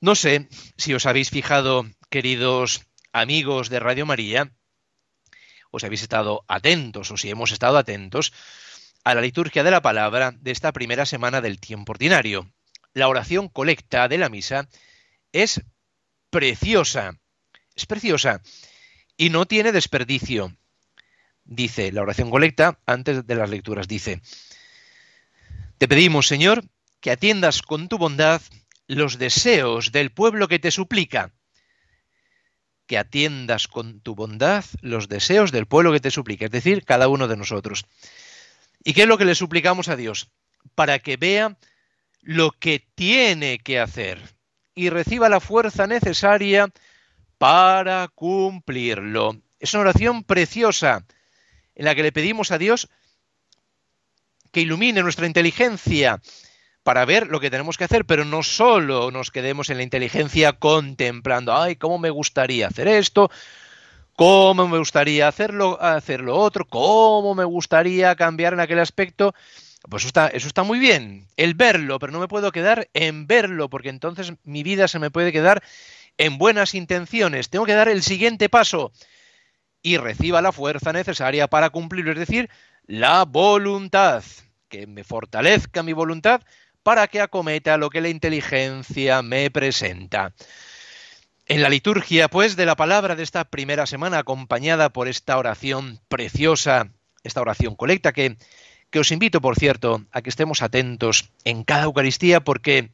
No 0.00 0.14
sé 0.14 0.48
si 0.76 0.94
os 0.94 1.06
habéis 1.06 1.30
fijado, 1.30 1.84
queridos 2.08 2.86
amigos 3.12 3.68
de 3.68 3.80
Radio 3.80 4.06
María, 4.06 4.52
os 5.76 5.84
habéis 5.84 6.02
estado 6.02 6.44
atentos 6.48 7.10
o 7.12 7.16
si 7.20 7.28
hemos 7.28 7.52
estado 7.52 7.76
atentos 7.76 8.32
a 9.04 9.14
la 9.14 9.20
liturgia 9.20 9.62
de 9.62 9.70
la 9.70 9.82
palabra 9.82 10.32
de 10.32 10.50
esta 10.50 10.72
primera 10.72 11.04
semana 11.04 11.40
del 11.40 11.60
tiempo 11.60 11.92
ordinario. 11.92 12.50
La 12.94 13.08
oración 13.08 13.48
colecta 13.48 14.08
de 14.08 14.18
la 14.18 14.30
misa 14.30 14.68
es 15.32 15.60
preciosa, 16.30 17.20
es 17.74 17.84
preciosa 17.84 18.40
y 19.16 19.28
no 19.30 19.44
tiene 19.44 19.70
desperdicio. 19.70 20.56
Dice 21.44 21.92
la 21.92 22.02
oración 22.02 22.30
colecta 22.30 22.80
antes 22.86 23.26
de 23.26 23.34
las 23.34 23.50
lecturas, 23.50 23.86
dice, 23.86 24.22
te 25.78 25.86
pedimos, 25.86 26.26
Señor, 26.26 26.64
que 27.00 27.10
atiendas 27.10 27.60
con 27.60 27.88
tu 27.88 27.98
bondad 27.98 28.40
los 28.88 29.18
deseos 29.18 29.92
del 29.92 30.10
pueblo 30.10 30.48
que 30.48 30.58
te 30.58 30.70
suplica 30.70 31.32
que 32.86 32.98
atiendas 32.98 33.68
con 33.68 34.00
tu 34.00 34.14
bondad 34.14 34.64
los 34.80 35.08
deseos 35.08 35.52
del 35.52 35.66
pueblo 35.66 35.92
que 35.92 36.00
te 36.00 36.10
suplica, 36.10 36.46
es 36.46 36.50
decir, 36.50 36.84
cada 36.84 37.08
uno 37.08 37.28
de 37.28 37.36
nosotros. 37.36 37.86
¿Y 38.84 38.94
qué 38.94 39.02
es 39.02 39.08
lo 39.08 39.18
que 39.18 39.24
le 39.24 39.34
suplicamos 39.34 39.88
a 39.88 39.96
Dios? 39.96 40.30
Para 40.74 40.98
que 40.98 41.16
vea 41.16 41.56
lo 42.22 42.52
que 42.52 42.84
tiene 42.94 43.58
que 43.58 43.80
hacer 43.80 44.20
y 44.74 44.90
reciba 44.90 45.28
la 45.28 45.40
fuerza 45.40 45.86
necesaria 45.86 46.68
para 47.38 48.08
cumplirlo. 48.08 49.40
Es 49.58 49.74
una 49.74 49.82
oración 49.82 50.22
preciosa 50.22 51.04
en 51.74 51.84
la 51.84 51.94
que 51.94 52.02
le 52.02 52.12
pedimos 52.12 52.50
a 52.50 52.58
Dios 52.58 52.88
que 54.52 54.60
ilumine 54.60 55.02
nuestra 55.02 55.26
inteligencia, 55.26 56.20
para 56.86 57.04
ver 57.04 57.26
lo 57.26 57.40
que 57.40 57.50
tenemos 57.50 57.76
que 57.76 57.82
hacer, 57.82 58.04
pero 58.04 58.24
no 58.24 58.44
solo 58.44 59.10
nos 59.10 59.32
quedemos 59.32 59.70
en 59.70 59.78
la 59.78 59.82
inteligencia 59.82 60.52
contemplando, 60.52 61.52
ay, 61.52 61.74
cómo 61.74 61.98
me 61.98 62.10
gustaría 62.10 62.68
hacer 62.68 62.86
esto, 62.86 63.28
cómo 64.12 64.68
me 64.68 64.78
gustaría 64.78 65.26
hacerlo, 65.26 65.82
hacer 65.82 66.20
lo 66.20 66.36
otro, 66.36 66.64
cómo 66.64 67.34
me 67.34 67.42
gustaría 67.42 68.14
cambiar 68.14 68.52
en 68.52 68.60
aquel 68.60 68.78
aspecto. 68.78 69.34
Pues 69.90 70.02
eso 70.04 70.06
está, 70.06 70.28
eso 70.28 70.46
está 70.46 70.62
muy 70.62 70.78
bien, 70.78 71.26
el 71.36 71.54
verlo, 71.54 71.98
pero 71.98 72.12
no 72.12 72.20
me 72.20 72.28
puedo 72.28 72.52
quedar 72.52 72.88
en 72.94 73.26
verlo, 73.26 73.68
porque 73.68 73.88
entonces 73.88 74.34
mi 74.44 74.62
vida 74.62 74.86
se 74.86 75.00
me 75.00 75.10
puede 75.10 75.32
quedar 75.32 75.64
en 76.18 76.38
buenas 76.38 76.72
intenciones. 76.76 77.50
Tengo 77.50 77.66
que 77.66 77.74
dar 77.74 77.88
el 77.88 78.04
siguiente 78.04 78.48
paso 78.48 78.92
y 79.82 79.96
reciba 79.96 80.40
la 80.40 80.52
fuerza 80.52 80.92
necesaria 80.92 81.48
para 81.48 81.70
cumplirlo, 81.70 82.12
es 82.12 82.18
decir, 82.20 82.48
la 82.86 83.24
voluntad, 83.24 84.22
que 84.68 84.86
me 84.86 85.02
fortalezca 85.02 85.82
mi 85.82 85.92
voluntad 85.92 86.42
para 86.86 87.08
que 87.08 87.20
acometa 87.20 87.78
lo 87.78 87.90
que 87.90 88.00
la 88.00 88.10
inteligencia 88.10 89.20
me 89.20 89.50
presenta. 89.50 90.32
En 91.46 91.60
la 91.60 91.68
liturgia, 91.68 92.28
pues, 92.28 92.54
de 92.54 92.64
la 92.64 92.76
palabra 92.76 93.16
de 93.16 93.24
esta 93.24 93.42
primera 93.42 93.86
semana, 93.86 94.18
acompañada 94.18 94.90
por 94.90 95.08
esta 95.08 95.36
oración 95.36 95.98
preciosa, 96.06 96.92
esta 97.24 97.40
oración 97.40 97.74
colecta, 97.74 98.12
que, 98.12 98.36
que 98.90 99.00
os 99.00 99.10
invito, 99.10 99.40
por 99.40 99.56
cierto, 99.56 100.04
a 100.12 100.22
que 100.22 100.30
estemos 100.30 100.62
atentos 100.62 101.28
en 101.42 101.64
cada 101.64 101.86
Eucaristía, 101.86 102.38
porque 102.44 102.92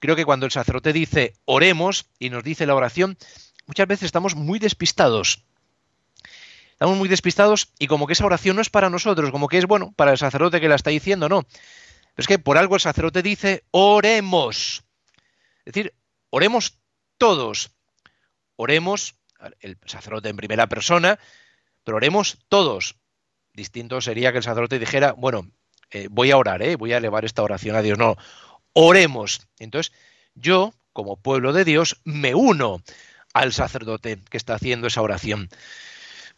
creo 0.00 0.16
que 0.16 0.26
cuando 0.26 0.44
el 0.44 0.52
sacerdote 0.52 0.92
dice 0.92 1.32
oremos 1.46 2.10
y 2.18 2.28
nos 2.28 2.44
dice 2.44 2.66
la 2.66 2.74
oración, 2.74 3.16
muchas 3.64 3.86
veces 3.86 4.04
estamos 4.04 4.34
muy 4.34 4.58
despistados. 4.58 5.44
Estamos 6.72 6.98
muy 6.98 7.08
despistados 7.08 7.72
y 7.78 7.86
como 7.86 8.06
que 8.06 8.12
esa 8.12 8.26
oración 8.26 8.56
no 8.56 8.60
es 8.60 8.68
para 8.68 8.90
nosotros, 8.90 9.30
como 9.30 9.48
que 9.48 9.56
es, 9.56 9.64
bueno, 9.64 9.94
para 9.96 10.10
el 10.10 10.18
sacerdote 10.18 10.60
que 10.60 10.68
la 10.68 10.74
está 10.74 10.90
diciendo, 10.90 11.30
no 11.30 11.46
es 12.16 12.26
que 12.26 12.38
por 12.38 12.58
algo 12.58 12.74
el 12.74 12.80
sacerdote 12.80 13.22
dice, 13.22 13.64
oremos. 13.70 14.84
Es 15.64 15.72
decir, 15.72 15.94
oremos 16.30 16.78
todos. 17.18 17.70
Oremos, 18.56 19.14
el 19.60 19.78
sacerdote 19.86 20.28
en 20.28 20.36
primera 20.36 20.68
persona, 20.68 21.18
pero 21.84 21.96
oremos 21.96 22.38
todos. 22.48 22.96
Distinto 23.54 24.00
sería 24.00 24.32
que 24.32 24.38
el 24.38 24.44
sacerdote 24.44 24.78
dijera, 24.78 25.12
bueno, 25.12 25.50
eh, 25.90 26.08
voy 26.10 26.30
a 26.30 26.36
orar, 26.36 26.62
¿eh? 26.62 26.76
voy 26.76 26.92
a 26.92 26.98
elevar 26.98 27.24
esta 27.24 27.42
oración 27.42 27.76
a 27.76 27.82
Dios. 27.82 27.98
No, 27.98 28.16
oremos. 28.72 29.48
Entonces, 29.58 29.92
yo, 30.34 30.72
como 30.92 31.16
pueblo 31.16 31.52
de 31.52 31.64
Dios, 31.64 32.00
me 32.04 32.34
uno 32.34 32.82
al 33.32 33.52
sacerdote 33.52 34.18
que 34.28 34.36
está 34.36 34.54
haciendo 34.54 34.86
esa 34.86 35.02
oración. 35.02 35.48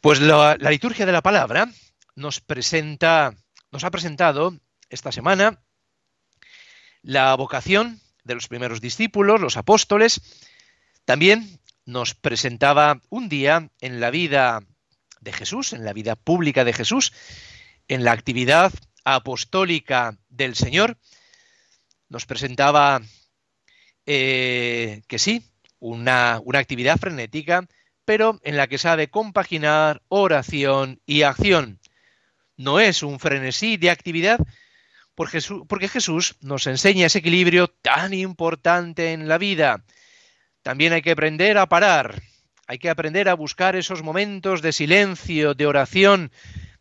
Pues 0.00 0.20
la, 0.20 0.56
la 0.58 0.70
liturgia 0.70 1.06
de 1.06 1.12
la 1.12 1.22
palabra 1.22 1.68
nos 2.14 2.40
presenta, 2.40 3.34
nos 3.70 3.84
ha 3.84 3.90
presentado 3.90 4.58
esta 4.92 5.10
semana 5.10 5.62
la 7.02 7.34
vocación 7.34 8.00
de 8.24 8.34
los 8.34 8.46
primeros 8.46 8.80
discípulos, 8.80 9.40
los 9.40 9.56
apóstoles. 9.56 10.20
También 11.04 11.60
nos 11.84 12.14
presentaba 12.14 13.00
un 13.08 13.28
día 13.28 13.70
en 13.80 14.00
la 14.00 14.10
vida 14.10 14.60
de 15.20 15.32
Jesús, 15.32 15.72
en 15.72 15.84
la 15.84 15.92
vida 15.92 16.14
pública 16.14 16.64
de 16.64 16.72
Jesús, 16.72 17.12
en 17.88 18.04
la 18.04 18.12
actividad 18.12 18.72
apostólica 19.04 20.16
del 20.28 20.54
Señor. 20.54 20.98
Nos 22.08 22.26
presentaba 22.26 23.00
eh, 24.06 25.02
que 25.08 25.18
sí, 25.18 25.42
una, 25.80 26.40
una 26.44 26.60
actividad 26.60 26.98
frenética, 26.98 27.66
pero 28.04 28.40
en 28.44 28.56
la 28.56 28.68
que 28.68 28.78
sabe 28.78 29.08
compaginar 29.08 30.02
oración 30.08 31.00
y 31.06 31.22
acción. 31.22 31.80
No 32.56 32.78
es 32.78 33.02
un 33.02 33.18
frenesí 33.18 33.76
de 33.76 33.90
actividad, 33.90 34.38
porque 35.14 35.88
Jesús 35.88 36.36
nos 36.40 36.66
enseña 36.66 37.06
ese 37.06 37.18
equilibrio 37.18 37.68
tan 37.68 38.14
importante 38.14 39.12
en 39.12 39.28
la 39.28 39.38
vida. 39.38 39.84
También 40.62 40.92
hay 40.92 41.02
que 41.02 41.10
aprender 41.10 41.58
a 41.58 41.66
parar, 41.66 42.22
hay 42.66 42.78
que 42.78 42.90
aprender 42.90 43.28
a 43.28 43.34
buscar 43.34 43.76
esos 43.76 44.02
momentos 44.02 44.62
de 44.62 44.72
silencio, 44.72 45.54
de 45.54 45.66
oración, 45.66 46.30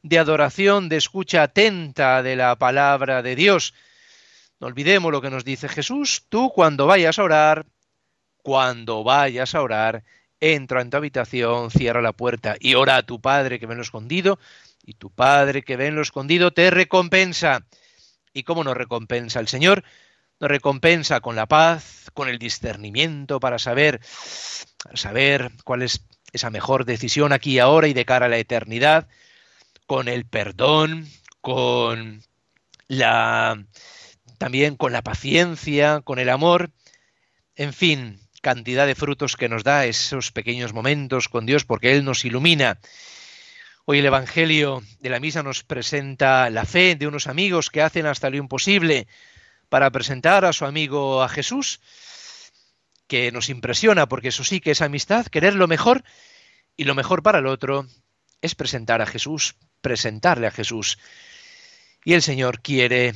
de 0.03 0.19
adoración, 0.19 0.89
de 0.89 0.97
escucha 0.97 1.43
atenta 1.43 2.23
de 2.23 2.35
la 2.35 2.55
palabra 2.55 3.21
de 3.21 3.35
Dios. 3.35 3.73
No 4.59 4.67
olvidemos 4.67 5.11
lo 5.11 5.21
que 5.21 5.29
nos 5.29 5.43
dice 5.43 5.67
Jesús, 5.67 6.25
tú 6.29 6.51
cuando 6.53 6.85
vayas 6.85 7.19
a 7.19 7.23
orar, 7.23 7.65
cuando 8.37 9.03
vayas 9.03 9.55
a 9.55 9.61
orar, 9.61 10.03
entra 10.39 10.81
en 10.81 10.89
tu 10.89 10.97
habitación, 10.97 11.71
cierra 11.71 12.01
la 12.01 12.13
puerta 12.13 12.55
y 12.59 12.75
ora 12.75 12.97
a 12.97 13.03
tu 13.03 13.21
Padre 13.21 13.59
que 13.59 13.65
ve 13.65 13.73
en 13.73 13.77
lo 13.77 13.83
escondido, 13.83 14.39
y 14.83 14.93
tu 14.93 15.11
Padre 15.11 15.63
que 15.63 15.77
ve 15.77 15.87
en 15.87 15.95
lo 15.95 16.01
escondido 16.01 16.51
te 16.51 16.69
recompensa. 16.71 17.65
¿Y 18.33 18.43
cómo 18.43 18.63
nos 18.63 18.77
recompensa 18.77 19.39
el 19.39 19.47
Señor? 19.47 19.83
Nos 20.39 20.49
recompensa 20.49 21.19
con 21.19 21.35
la 21.35 21.45
paz, 21.45 22.09
con 22.13 22.29
el 22.29 22.39
discernimiento 22.39 23.39
para 23.39 23.59
saber, 23.59 23.99
saber 24.93 25.51
cuál 25.63 25.81
es 25.83 26.05
esa 26.33 26.49
mejor 26.49 26.85
decisión 26.85 27.33
aquí 27.33 27.53
y 27.53 27.59
ahora 27.59 27.87
y 27.87 27.93
de 27.93 28.05
cara 28.05 28.27
a 28.27 28.29
la 28.29 28.37
eternidad, 28.37 29.07
con 29.85 30.07
el 30.07 30.25
perdón, 30.25 31.07
con 31.41 32.23
la 32.87 33.63
también 34.37 34.75
con 34.75 34.91
la 34.91 35.03
paciencia, 35.03 36.01
con 36.01 36.17
el 36.17 36.29
amor, 36.29 36.71
en 37.55 37.73
fin, 37.73 38.19
cantidad 38.41 38.87
de 38.87 38.95
frutos 38.95 39.37
que 39.37 39.49
nos 39.49 39.63
da 39.63 39.85
esos 39.85 40.31
pequeños 40.31 40.73
momentos 40.73 41.29
con 41.29 41.45
Dios 41.45 41.63
porque 41.63 41.91
Él 41.91 42.03
nos 42.03 42.25
ilumina 42.25 42.79
Hoy 43.85 43.97
el 43.97 44.05
Evangelio 44.05 44.83
de 44.99 45.09
la 45.09 45.19
Misa 45.19 45.41
nos 45.41 45.63
presenta 45.63 46.51
la 46.51 46.65
fe 46.65 46.95
de 46.95 47.07
unos 47.07 47.25
amigos 47.25 47.71
que 47.71 47.81
hacen 47.81 48.05
hasta 48.05 48.29
lo 48.29 48.37
imposible 48.37 49.07
para 49.69 49.89
presentar 49.89 50.45
a 50.45 50.53
su 50.53 50.65
amigo 50.65 51.23
a 51.23 51.29
Jesús, 51.29 51.79
que 53.07 53.31
nos 53.31 53.49
impresiona 53.49 54.07
porque 54.07 54.27
eso 54.27 54.43
sí 54.43 54.59
que 54.59 54.71
es 54.71 54.83
amistad, 54.83 55.25
querer 55.25 55.55
lo 55.55 55.67
mejor 55.67 56.03
y 56.77 56.83
lo 56.83 56.93
mejor 56.93 57.23
para 57.23 57.39
el 57.39 57.47
otro 57.47 57.87
es 58.41 58.53
presentar 58.53 59.01
a 59.01 59.07
Jesús, 59.07 59.55
presentarle 59.81 60.45
a 60.45 60.51
Jesús. 60.51 60.99
Y 62.05 62.13
el 62.13 62.21
Señor 62.21 62.61
quiere 62.61 63.15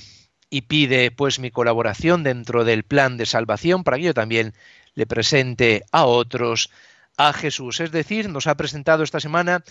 y 0.50 0.62
pide 0.62 1.12
pues 1.12 1.38
mi 1.38 1.52
colaboración 1.52 2.24
dentro 2.24 2.66
del 2.66 2.84
plan 2.84 3.18
de 3.18 3.28
salvación 3.28 3.84
para 3.84 3.98
que 3.98 4.04
yo 4.04 4.14
también 4.16 4.56
le 4.96 5.06
presente 5.06 5.84
a 5.92 6.06
otros 6.06 6.72
a 7.18 7.34
Jesús. 7.34 7.82
Es 7.82 7.92
decir, 7.92 8.30
nos 8.30 8.48
ha 8.48 8.56
presentado 8.56 9.04
esta 9.04 9.20
semana 9.20 9.64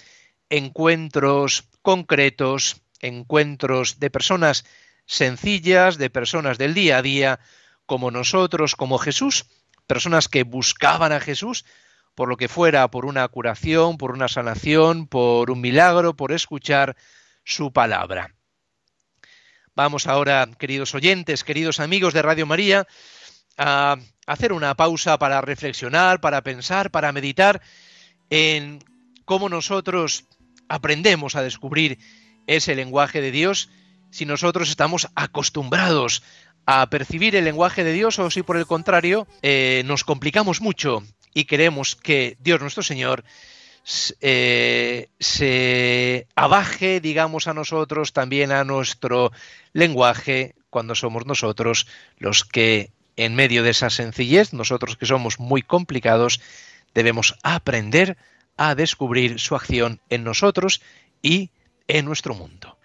encuentros 0.50 1.68
concretos, 1.82 2.82
encuentros 3.00 3.98
de 4.00 4.10
personas 4.10 4.64
sencillas, 5.06 5.98
de 5.98 6.10
personas 6.10 6.58
del 6.58 6.74
día 6.74 6.98
a 6.98 7.02
día, 7.02 7.40
como 7.86 8.10
nosotros, 8.10 8.76
como 8.76 8.98
Jesús, 8.98 9.46
personas 9.86 10.28
que 10.28 10.44
buscaban 10.44 11.12
a 11.12 11.20
Jesús, 11.20 11.64
por 12.14 12.28
lo 12.28 12.36
que 12.36 12.48
fuera, 12.48 12.88
por 12.90 13.04
una 13.04 13.26
curación, 13.28 13.98
por 13.98 14.12
una 14.12 14.28
sanación, 14.28 15.06
por 15.06 15.50
un 15.50 15.60
milagro, 15.60 16.14
por 16.14 16.32
escuchar 16.32 16.96
su 17.44 17.72
palabra. 17.72 18.34
Vamos 19.74 20.06
ahora, 20.06 20.48
queridos 20.58 20.94
oyentes, 20.94 21.42
queridos 21.42 21.80
amigos 21.80 22.14
de 22.14 22.22
Radio 22.22 22.46
María, 22.46 22.86
a 23.58 23.96
hacer 24.26 24.52
una 24.52 24.74
pausa 24.76 25.18
para 25.18 25.40
reflexionar, 25.40 26.20
para 26.20 26.42
pensar, 26.42 26.90
para 26.90 27.12
meditar 27.12 27.60
en 28.30 28.78
cómo 29.24 29.48
nosotros 29.48 30.24
aprendemos 30.68 31.36
a 31.36 31.42
descubrir 31.42 31.98
ese 32.46 32.74
lenguaje 32.74 33.20
de 33.20 33.30
Dios 33.30 33.70
si 34.10 34.26
nosotros 34.26 34.68
estamos 34.68 35.08
acostumbrados 35.14 36.22
a 36.66 36.88
percibir 36.88 37.36
el 37.36 37.44
lenguaje 37.44 37.84
de 37.84 37.92
Dios 37.92 38.18
o 38.18 38.30
si 38.30 38.42
por 38.42 38.56
el 38.56 38.66
contrario 38.66 39.26
eh, 39.42 39.82
nos 39.86 40.04
complicamos 40.04 40.60
mucho 40.60 41.02
y 41.34 41.44
queremos 41.44 41.96
que 41.96 42.36
Dios 42.40 42.60
nuestro 42.60 42.82
Señor 42.82 43.24
eh, 44.20 45.08
se 45.18 46.26
abaje, 46.34 47.00
digamos, 47.00 47.48
a 47.48 47.54
nosotros, 47.54 48.14
también 48.14 48.50
a 48.50 48.64
nuestro 48.64 49.30
lenguaje, 49.72 50.54
cuando 50.70 50.94
somos 50.94 51.26
nosotros 51.26 51.86
los 52.16 52.44
que, 52.44 52.92
en 53.16 53.34
medio 53.34 53.62
de 53.62 53.70
esa 53.70 53.90
sencillez, 53.90 54.54
nosotros 54.54 54.96
que 54.96 55.06
somos 55.06 55.38
muy 55.38 55.60
complicados, 55.60 56.40
debemos 56.94 57.36
aprender 57.42 58.16
a 58.16 58.33
descubrir 58.74 59.38
su 59.40 59.54
acción 59.54 60.00
en 60.08 60.24
nosotros 60.24 60.80
y 61.22 61.50
en 61.88 62.04
nuestro 62.04 62.34
mundo. 62.34 62.78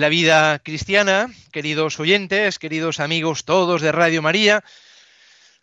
La 0.00 0.08
vida 0.08 0.60
cristiana, 0.60 1.28
queridos 1.52 2.00
oyentes, 2.00 2.58
queridos 2.58 3.00
amigos 3.00 3.44
todos 3.44 3.82
de 3.82 3.92
Radio 3.92 4.22
María, 4.22 4.64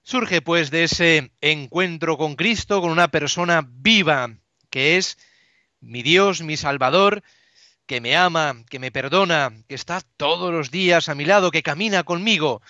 surge 0.04 0.44
pues 0.44 0.70
de 0.70 0.84
ese 0.84 1.32
encuentro 1.42 2.20
con 2.20 2.36
Cristo, 2.36 2.80
con 2.80 2.92
una 2.92 3.08
persona 3.08 3.68
viva, 3.68 4.30
que 4.70 4.98
es 4.98 5.18
mi 5.80 6.04
Dios, 6.04 6.44
mi 6.44 6.56
Salvador, 6.56 7.24
que 7.88 8.00
me 8.00 8.16
ama, 8.16 8.64
que 8.70 8.78
me 8.78 8.92
perdona, 8.92 9.54
que 9.68 9.74
está 9.74 10.02
todos 10.18 10.54
los 10.54 10.70
días 10.70 11.10
a 11.10 11.16
mi 11.16 11.26
lado, 11.26 11.50
que 11.50 11.64
camina 11.64 12.04
conmigo. 12.04 12.62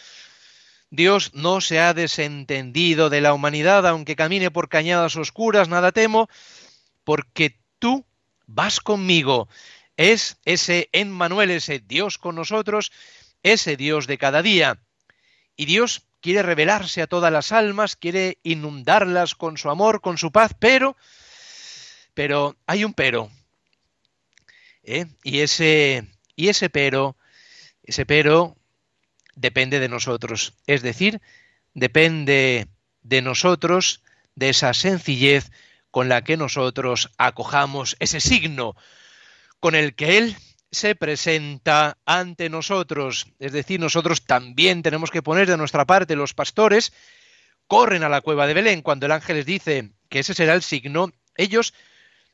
Dios 0.89 1.31
no 1.33 1.59
se 1.59 1.81
ha 1.81 1.93
desentendido 1.93 3.09
de 3.09 3.19
la 3.19 3.33
humanidad, 3.33 3.85
aunque 3.85 4.15
camine 4.15 4.51
por 4.51 4.69
cañadas 4.69 5.17
oscuras, 5.17 5.67
nada 5.67 5.91
temo, 5.91 6.29
porque 7.03 7.59
tú 7.77 8.05
vas 8.45 8.79
conmigo 8.79 9.49
es 9.97 10.37
ese 10.45 10.89
Emmanuel, 10.91 11.49
ese 11.51 11.79
Dios 11.79 12.17
con 12.17 12.35
nosotros, 12.35 12.91
ese 13.43 13.75
Dios 13.75 14.07
de 14.07 14.17
cada 14.17 14.41
día. 14.41 14.79
Y 15.55 15.65
Dios 15.65 16.03
quiere 16.21 16.43
revelarse 16.43 17.01
a 17.01 17.07
todas 17.07 17.31
las 17.31 17.51
almas, 17.51 17.95
quiere 17.95 18.37
inundarlas 18.43 19.35
con 19.35 19.57
su 19.57 19.69
amor, 19.69 20.01
con 20.01 20.17
su 20.17 20.31
paz, 20.31 20.51
pero, 20.57 20.95
pero 22.13 22.55
hay 22.67 22.83
un 22.83 22.93
pero. 22.93 23.31
¿eh? 24.83 25.07
Y 25.23 25.39
ese, 25.39 26.07
y 26.35 26.49
ese 26.49 26.69
pero, 26.69 27.17
ese 27.83 28.05
pero 28.05 28.55
depende 29.35 29.79
de 29.79 29.89
nosotros. 29.89 30.53
Es 30.67 30.83
decir, 30.83 31.21
depende 31.73 32.67
de 33.01 33.21
nosotros, 33.21 34.03
de 34.35 34.49
esa 34.49 34.73
sencillez 34.73 35.51
con 35.89 36.09
la 36.09 36.23
que 36.23 36.37
nosotros 36.37 37.09
acojamos 37.17 37.95
ese 37.99 38.19
signo 38.19 38.75
con 39.59 39.75
el 39.75 39.95
que 39.95 40.17
Él 40.17 40.35
se 40.71 40.95
presenta 40.95 41.97
ante 42.05 42.49
nosotros. 42.49 43.27
Es 43.39 43.51
decir, 43.51 43.79
nosotros 43.79 44.25
también 44.25 44.83
tenemos 44.83 45.11
que 45.11 45.23
poner 45.23 45.47
de 45.47 45.57
nuestra 45.57 45.85
parte 45.85 46.15
los 46.15 46.33
pastores, 46.33 46.93
corren 47.67 48.03
a 48.03 48.09
la 48.09 48.21
cueva 48.21 48.47
de 48.47 48.53
Belén 48.53 48.81
cuando 48.81 49.05
el 49.05 49.11
ángel 49.11 49.37
les 49.37 49.45
dice 49.45 49.91
que 50.09 50.19
ese 50.19 50.33
será 50.33 50.53
el 50.53 50.61
signo, 50.61 51.11
ellos 51.35 51.73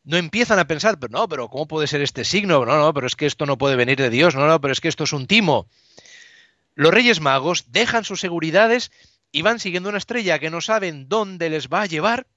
no 0.04 0.18
empiezan 0.18 0.60
a 0.60 0.68
pensar, 0.68 1.00
pero 1.00 1.12
no, 1.12 1.28
pero 1.28 1.50
¿cómo 1.50 1.68
puede 1.68 1.88
ser 1.88 2.02
este 2.02 2.26
signo? 2.26 2.66
No, 2.66 2.78
no, 2.78 2.94
pero 2.94 3.08
es 3.08 3.16
que 3.16 3.26
esto 3.26 3.46
no 3.46 3.58
puede 3.58 3.76
venir 3.76 3.98
de 3.98 4.10
Dios, 4.10 4.36
no, 4.36 4.46
no, 4.48 4.60
pero 4.60 4.74
es 4.74 4.82
que 4.82 4.90
esto 4.90 5.06
es 5.06 5.14
un 5.14 5.28
timo. 5.28 5.68
Los 6.76 6.94
reyes 6.94 7.22
magos 7.22 7.72
dejan 7.72 8.04
sus 8.04 8.20
seguridades 8.20 8.92
y 9.32 9.44
van 9.44 9.60
siguiendo 9.60 9.90
una 9.90 9.98
estrella 9.98 10.40
que 10.40 10.50
no 10.50 10.60
saben 10.60 11.08
dónde 11.08 11.50
les 11.50 11.70
va 11.70 11.84
a 11.84 11.86
llevar. 11.86 12.28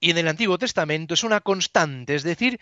Y 0.00 0.10
en 0.10 0.18
el 0.18 0.28
Antiguo 0.28 0.58
Testamento 0.58 1.14
es 1.14 1.22
una 1.22 1.40
constante, 1.40 2.14
es 2.14 2.24
decir, 2.24 2.60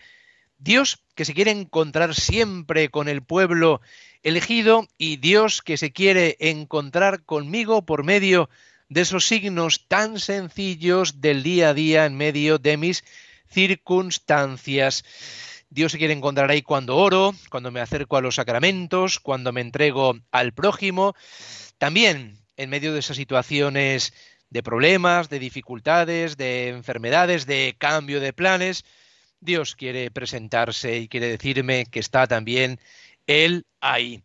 Dios 0.63 1.03
que 1.15 1.25
se 1.25 1.33
quiere 1.33 1.51
encontrar 1.51 2.15
siempre 2.15 2.87
con 2.87 3.09
el 3.09 3.21
pueblo 3.21 3.81
elegido 4.23 4.87
y 4.97 5.17
Dios 5.17 5.61
que 5.61 5.75
se 5.75 5.91
quiere 5.91 6.37
encontrar 6.39 7.23
conmigo 7.23 7.85
por 7.85 8.05
medio 8.05 8.49
de 8.87 9.01
esos 9.01 9.27
signos 9.27 9.89
tan 9.89 10.21
sencillos 10.21 11.19
del 11.19 11.43
día 11.43 11.69
a 11.69 11.73
día 11.73 12.05
en 12.05 12.15
medio 12.15 12.59
de 12.59 12.77
mis 12.77 13.03
circunstancias. 13.49 15.03
Dios 15.69 15.91
se 15.91 15.97
quiere 15.97 16.13
encontrar 16.13 16.49
ahí 16.49 16.61
cuando 16.61 16.95
oro, 16.95 17.35
cuando 17.49 17.69
me 17.69 17.81
acerco 17.81 18.15
a 18.15 18.21
los 18.21 18.35
sacramentos, 18.35 19.19
cuando 19.19 19.51
me 19.51 19.59
entrego 19.59 20.17
al 20.31 20.53
prójimo, 20.53 21.13
también 21.77 22.39
en 22.55 22.69
medio 22.69 22.93
de 22.93 22.99
esas 22.99 23.17
situaciones 23.17 24.13
de 24.49 24.63
problemas, 24.63 25.27
de 25.27 25.39
dificultades, 25.39 26.37
de 26.37 26.69
enfermedades, 26.69 27.45
de 27.47 27.75
cambio 27.77 28.21
de 28.21 28.31
planes. 28.31 28.85
Dios 29.43 29.75
quiere 29.75 30.09
presentarse 30.09 30.97
y 30.97 31.07
quiere 31.07 31.27
decirme 31.27 31.85
que 31.85 31.99
está 31.99 32.27
también 32.27 32.79
Él 33.27 33.65
ahí. 33.81 34.23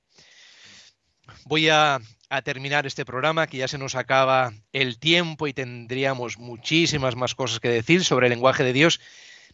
Voy 1.45 1.69
a, 1.69 2.01
terminar 2.45 2.87
este 2.87 3.05
programa, 3.05 3.47
que 3.47 3.57
ya 3.57 3.69
se 3.69 3.79
nos 3.79 3.95
acaba 3.95 4.53
el 4.73 4.99
tiempo 4.99 5.47
y 5.47 5.55
tendríamos 5.55 6.39
muchísimas 6.39 7.17
más 7.17 7.35
cosas 7.35 7.59
que 7.59 7.69
decir 7.69 8.05
sobre 8.05 8.27
el 8.27 8.33
lenguaje 8.33 8.65
de 8.65 8.73
Dios. 8.73 9.01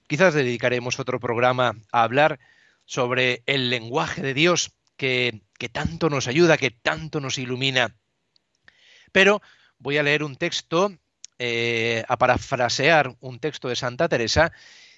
Quizás 0.08 0.34
dedicaremos 0.34 0.98
otro 0.98 1.20
programa 1.20 1.76
a 1.92 2.02
hablar 2.02 2.40
sobre 2.84 3.42
el 3.46 3.70
lenguaje 3.70 4.22
de 4.22 4.34
Dios 4.34 4.72
que, 4.96 5.40
tanto 5.72 6.10
nos 6.10 6.26
ayuda, 6.26 6.58
que 6.58 6.70
tanto 6.70 7.20
nos 7.20 7.38
ilumina. 7.38 7.96
Pero 9.12 9.40
voy 9.78 9.96
a 9.96 10.02
leer 10.02 10.24
un 10.24 10.36
texto, 10.36 10.92
eh, 11.38 12.04
a 12.08 12.18
parafrasear 12.18 13.16
un 13.20 13.38
texto 13.38 13.68
de 13.68 13.76
Santa 13.76 14.08
Teresa, 14.08 14.52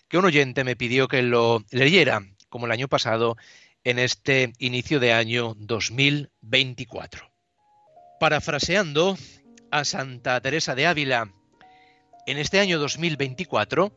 que 0.08 0.18
un 0.18 0.24
oyente 0.24 0.64
me 0.64 0.76
pidió 0.76 1.08
que 1.08 1.22
lo 1.22 1.64
leyera, 1.70 2.22
como 2.48 2.66
el 2.66 2.72
año 2.72 2.88
pasado, 2.88 3.36
en 3.84 3.98
este 3.98 4.52
inicio 4.58 5.00
de 5.00 5.12
año 5.12 5.54
2024. 5.58 7.30
Parafraseando 8.20 9.16
a 9.70 9.84
Santa 9.84 10.40
Teresa 10.40 10.74
de 10.74 10.86
Ávila, 10.86 11.32
en 12.26 12.38
este 12.38 12.58
año 12.60 12.78
2024, 12.78 13.94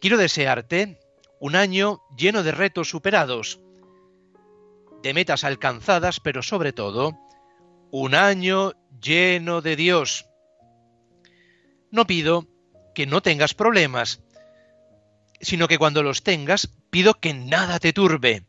quiero 0.00 0.16
desearte 0.16 1.00
un 1.40 1.56
año 1.56 2.00
lleno 2.16 2.42
de 2.42 2.52
retos 2.52 2.88
superados, 2.88 3.60
de 5.02 5.14
metas 5.14 5.44
alcanzadas, 5.44 6.20
pero 6.20 6.42
sobre 6.42 6.72
todo, 6.72 7.18
un 7.90 8.14
año 8.14 8.72
lleno 9.00 9.60
de 9.60 9.76
Dios. 9.76 10.26
No 11.90 12.06
pido 12.06 12.46
que 12.94 13.06
no 13.06 13.20
tengas 13.22 13.54
problemas, 13.54 14.22
sino 15.40 15.68
que 15.68 15.78
cuando 15.78 16.02
los 16.02 16.22
tengas, 16.22 16.68
pido 16.90 17.14
que 17.14 17.34
nada 17.34 17.78
te 17.78 17.92
turbe, 17.92 18.44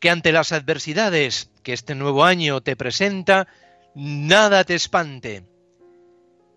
que 0.00 0.10
ante 0.10 0.32
las 0.32 0.52
adversidades 0.52 1.50
que 1.62 1.72
este 1.72 1.94
nuevo 1.94 2.24
año 2.24 2.60
te 2.60 2.76
presenta, 2.76 3.48
nada 3.94 4.64
te 4.64 4.74
espante, 4.74 5.44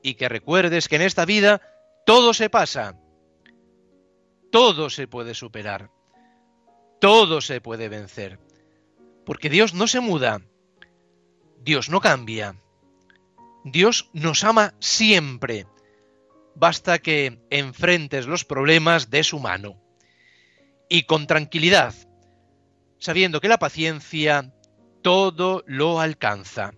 y 0.03 0.15
que 0.15 0.29
recuerdes 0.29 0.87
que 0.87 0.95
en 0.95 1.01
esta 1.03 1.25
vida 1.25 1.61
todo 2.05 2.33
se 2.33 2.49
pasa, 2.49 2.99
todo 4.51 4.89
se 4.89 5.07
puede 5.07 5.33
superar, 5.33 5.91
todo 6.99 7.41
se 7.41 7.61
puede 7.61 7.89
vencer, 7.89 8.39
porque 9.25 9.49
Dios 9.49 9.73
no 9.73 9.87
se 9.87 9.99
muda, 9.99 10.41
Dios 11.59 11.89
no 11.89 11.99
cambia, 12.01 12.55
Dios 13.63 14.09
nos 14.13 14.43
ama 14.43 14.73
siempre, 14.79 15.67
basta 16.55 16.99
que 16.99 17.39
enfrentes 17.49 18.27
los 18.27 18.45
problemas 18.45 19.09
de 19.09 19.23
su 19.23 19.39
mano, 19.39 19.81
y 20.89 21.03
con 21.03 21.27
tranquilidad, 21.27 21.93
sabiendo 22.99 23.39
que 23.41 23.47
la 23.47 23.59
paciencia 23.59 24.53
todo 25.01 25.63
lo 25.65 25.99
alcanza. 25.99 26.73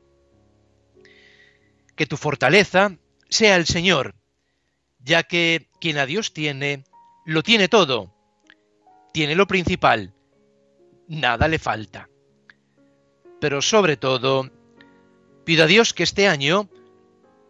Que 1.95 2.05
tu 2.05 2.17
fortaleza 2.17 2.97
sea 3.29 3.55
el 3.55 3.65
Señor, 3.65 4.15
ya 4.99 5.23
que 5.23 5.69
quien 5.81 5.97
a 5.97 6.05
Dios 6.05 6.33
tiene, 6.33 6.83
lo 7.25 7.43
tiene 7.43 7.67
todo, 7.67 8.13
tiene 9.13 9.35
lo 9.35 9.47
principal, 9.47 10.13
nada 11.07 11.47
le 11.47 11.59
falta. 11.59 12.09
Pero 13.39 13.61
sobre 13.61 13.97
todo, 13.97 14.49
pido 15.43 15.65
a 15.65 15.67
Dios 15.67 15.93
que 15.93 16.03
este 16.03 16.27
año 16.27 16.69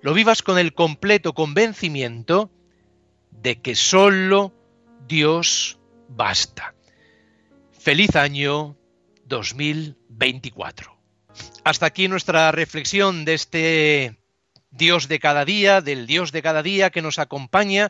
lo 0.03 0.13
vivas 0.13 0.43
con 0.43 0.59
el 0.59 0.73
completo 0.73 1.33
convencimiento 1.33 2.51
de 3.31 3.61
que 3.61 3.73
solo 3.73 4.53
Dios 5.07 5.79
basta. 6.09 6.75
Feliz 7.71 8.17
año 8.17 8.77
2024. 9.27 10.93
Hasta 11.63 11.85
aquí 11.85 12.09
nuestra 12.09 12.51
reflexión 12.51 13.23
de 13.23 13.33
este 13.33 14.19
Dios 14.71 15.07
de 15.07 15.19
cada 15.19 15.45
día, 15.45 15.79
del 15.79 16.05
Dios 16.05 16.33
de 16.33 16.41
cada 16.41 16.63
día 16.63 16.89
que 16.89 17.01
nos 17.01 17.17
acompaña 17.17 17.89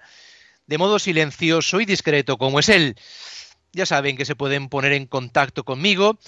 de 0.68 0.78
modo 0.78 1.00
silencioso 1.00 1.82
y 1.82 1.86
discreto 1.86 2.38
como 2.38 2.60
es 2.60 2.70
Él. 2.70 2.96
Ya 3.72 3.88
saben 3.88 4.18
que 4.18 4.26
se 4.26 4.36
pueden 4.36 4.70
poner 4.70 4.94
en 4.94 5.08
contacto 5.08 5.66
conmigo 5.66 6.20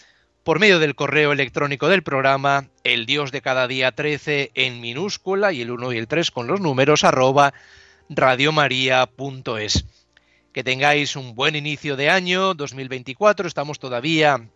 por 0.45 0.59
medio 0.59 0.77
del 0.77 0.93
correo 0.93 1.31
electrónico 1.31 1.89
del 1.89 2.03
programa, 2.03 2.69
el 2.83 3.07
Dios 3.07 3.31
de 3.31 3.41
cada 3.41 3.67
día 3.67 3.91
13 3.93 4.51
en 4.53 4.79
minúscula 4.79 5.51
y 5.51 5.63
el 5.63 5.71
1 5.71 5.93
y 5.93 5.97
el 5.97 6.07
3 6.07 6.29
con 6.29 6.45
los 6.45 6.61
números 6.61 7.03
arroba 7.03 7.55
radiomaria.es. 8.09 9.85
Que 10.53 10.63
tengáis 10.63 11.15
un 11.15 11.33
buen 11.33 11.55
inicio 11.55 11.95
de 11.95 12.11
año 12.11 12.53
2024, 12.53 13.47
estamos 13.47 13.79
todavía 13.79 14.47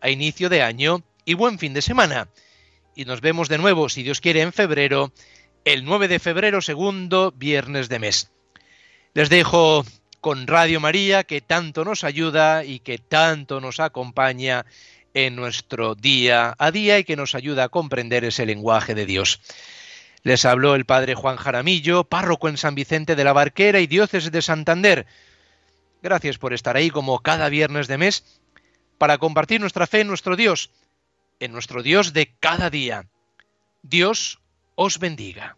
a 0.00 0.10
inicio 0.10 0.48
de 0.48 0.62
año 0.62 1.04
y 1.24 1.34
buen 1.34 1.60
fin 1.60 1.74
de 1.74 1.82
semana 1.82 2.28
y 2.96 3.04
nos 3.04 3.20
vemos 3.20 3.48
de 3.48 3.58
nuevo, 3.58 3.88
si 3.88 4.02
Dios 4.02 4.20
quiere, 4.20 4.40
en 4.40 4.52
febrero, 4.52 5.12
el 5.64 5.84
9 5.84 6.08
de 6.08 6.18
febrero, 6.18 6.60
segundo 6.60 7.32
viernes 7.36 7.88
de 7.88 8.00
mes. 8.00 8.32
Les 9.14 9.30
dejo 9.30 9.84
con 10.20 10.48
Radio 10.48 10.80
María, 10.80 11.22
que 11.22 11.40
tanto 11.40 11.84
nos 11.84 12.02
ayuda 12.02 12.64
y 12.64 12.80
que 12.80 12.98
tanto 12.98 13.60
nos 13.60 13.78
acompaña 13.78 14.66
en 15.14 15.36
nuestro 15.36 15.94
día 15.94 16.54
a 16.58 16.70
día 16.70 16.98
y 16.98 17.04
que 17.04 17.16
nos 17.16 17.34
ayuda 17.34 17.64
a 17.64 17.68
comprender 17.68 18.24
ese 18.24 18.46
lenguaje 18.46 18.94
de 18.94 19.06
Dios. 19.06 19.40
Les 20.22 20.44
habló 20.44 20.74
el 20.74 20.84
padre 20.84 21.14
Juan 21.14 21.36
Jaramillo, 21.36 22.04
párroco 22.04 22.48
en 22.48 22.56
San 22.56 22.74
Vicente 22.74 23.16
de 23.16 23.24
la 23.24 23.32
Barquera 23.32 23.80
y 23.80 23.86
diócesis 23.86 24.30
de 24.30 24.42
Santander. 24.42 25.06
Gracias 26.02 26.38
por 26.38 26.52
estar 26.52 26.76
ahí 26.76 26.90
como 26.90 27.20
cada 27.20 27.48
viernes 27.48 27.88
de 27.88 27.98
mes 27.98 28.24
para 28.98 29.18
compartir 29.18 29.60
nuestra 29.60 29.86
fe 29.86 30.00
en 30.00 30.08
nuestro 30.08 30.36
Dios 30.36 30.70
en 31.40 31.52
nuestro 31.52 31.82
Dios 31.82 32.12
de 32.12 32.32
cada 32.38 32.70
día. 32.70 33.08
Dios 33.82 34.40
os 34.76 34.98
bendiga. 34.98 35.56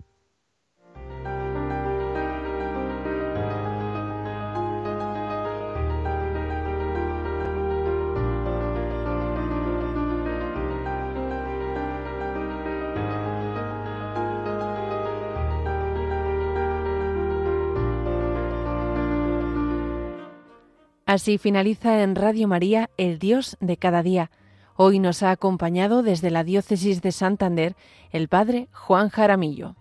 Así 21.12 21.37
finaliza 21.37 22.03
en 22.03 22.14
Radio 22.16 22.48
María 22.48 22.88
el 22.96 23.18
Dios 23.18 23.59
de 23.61 23.77
cada 23.77 24.03
día 24.03 24.31
Hoy 24.77 24.98
nos 24.98 25.22
ha 25.22 25.31
acompañado 25.31 26.03
desde 26.03 26.31
la 26.31 26.42
diócesis 26.42 27.03
de 27.03 27.12
Santander 27.12 27.77
el 28.12 28.29
padre 28.29 28.68
Juan 28.72 29.11
Jaramillo. 29.11 29.77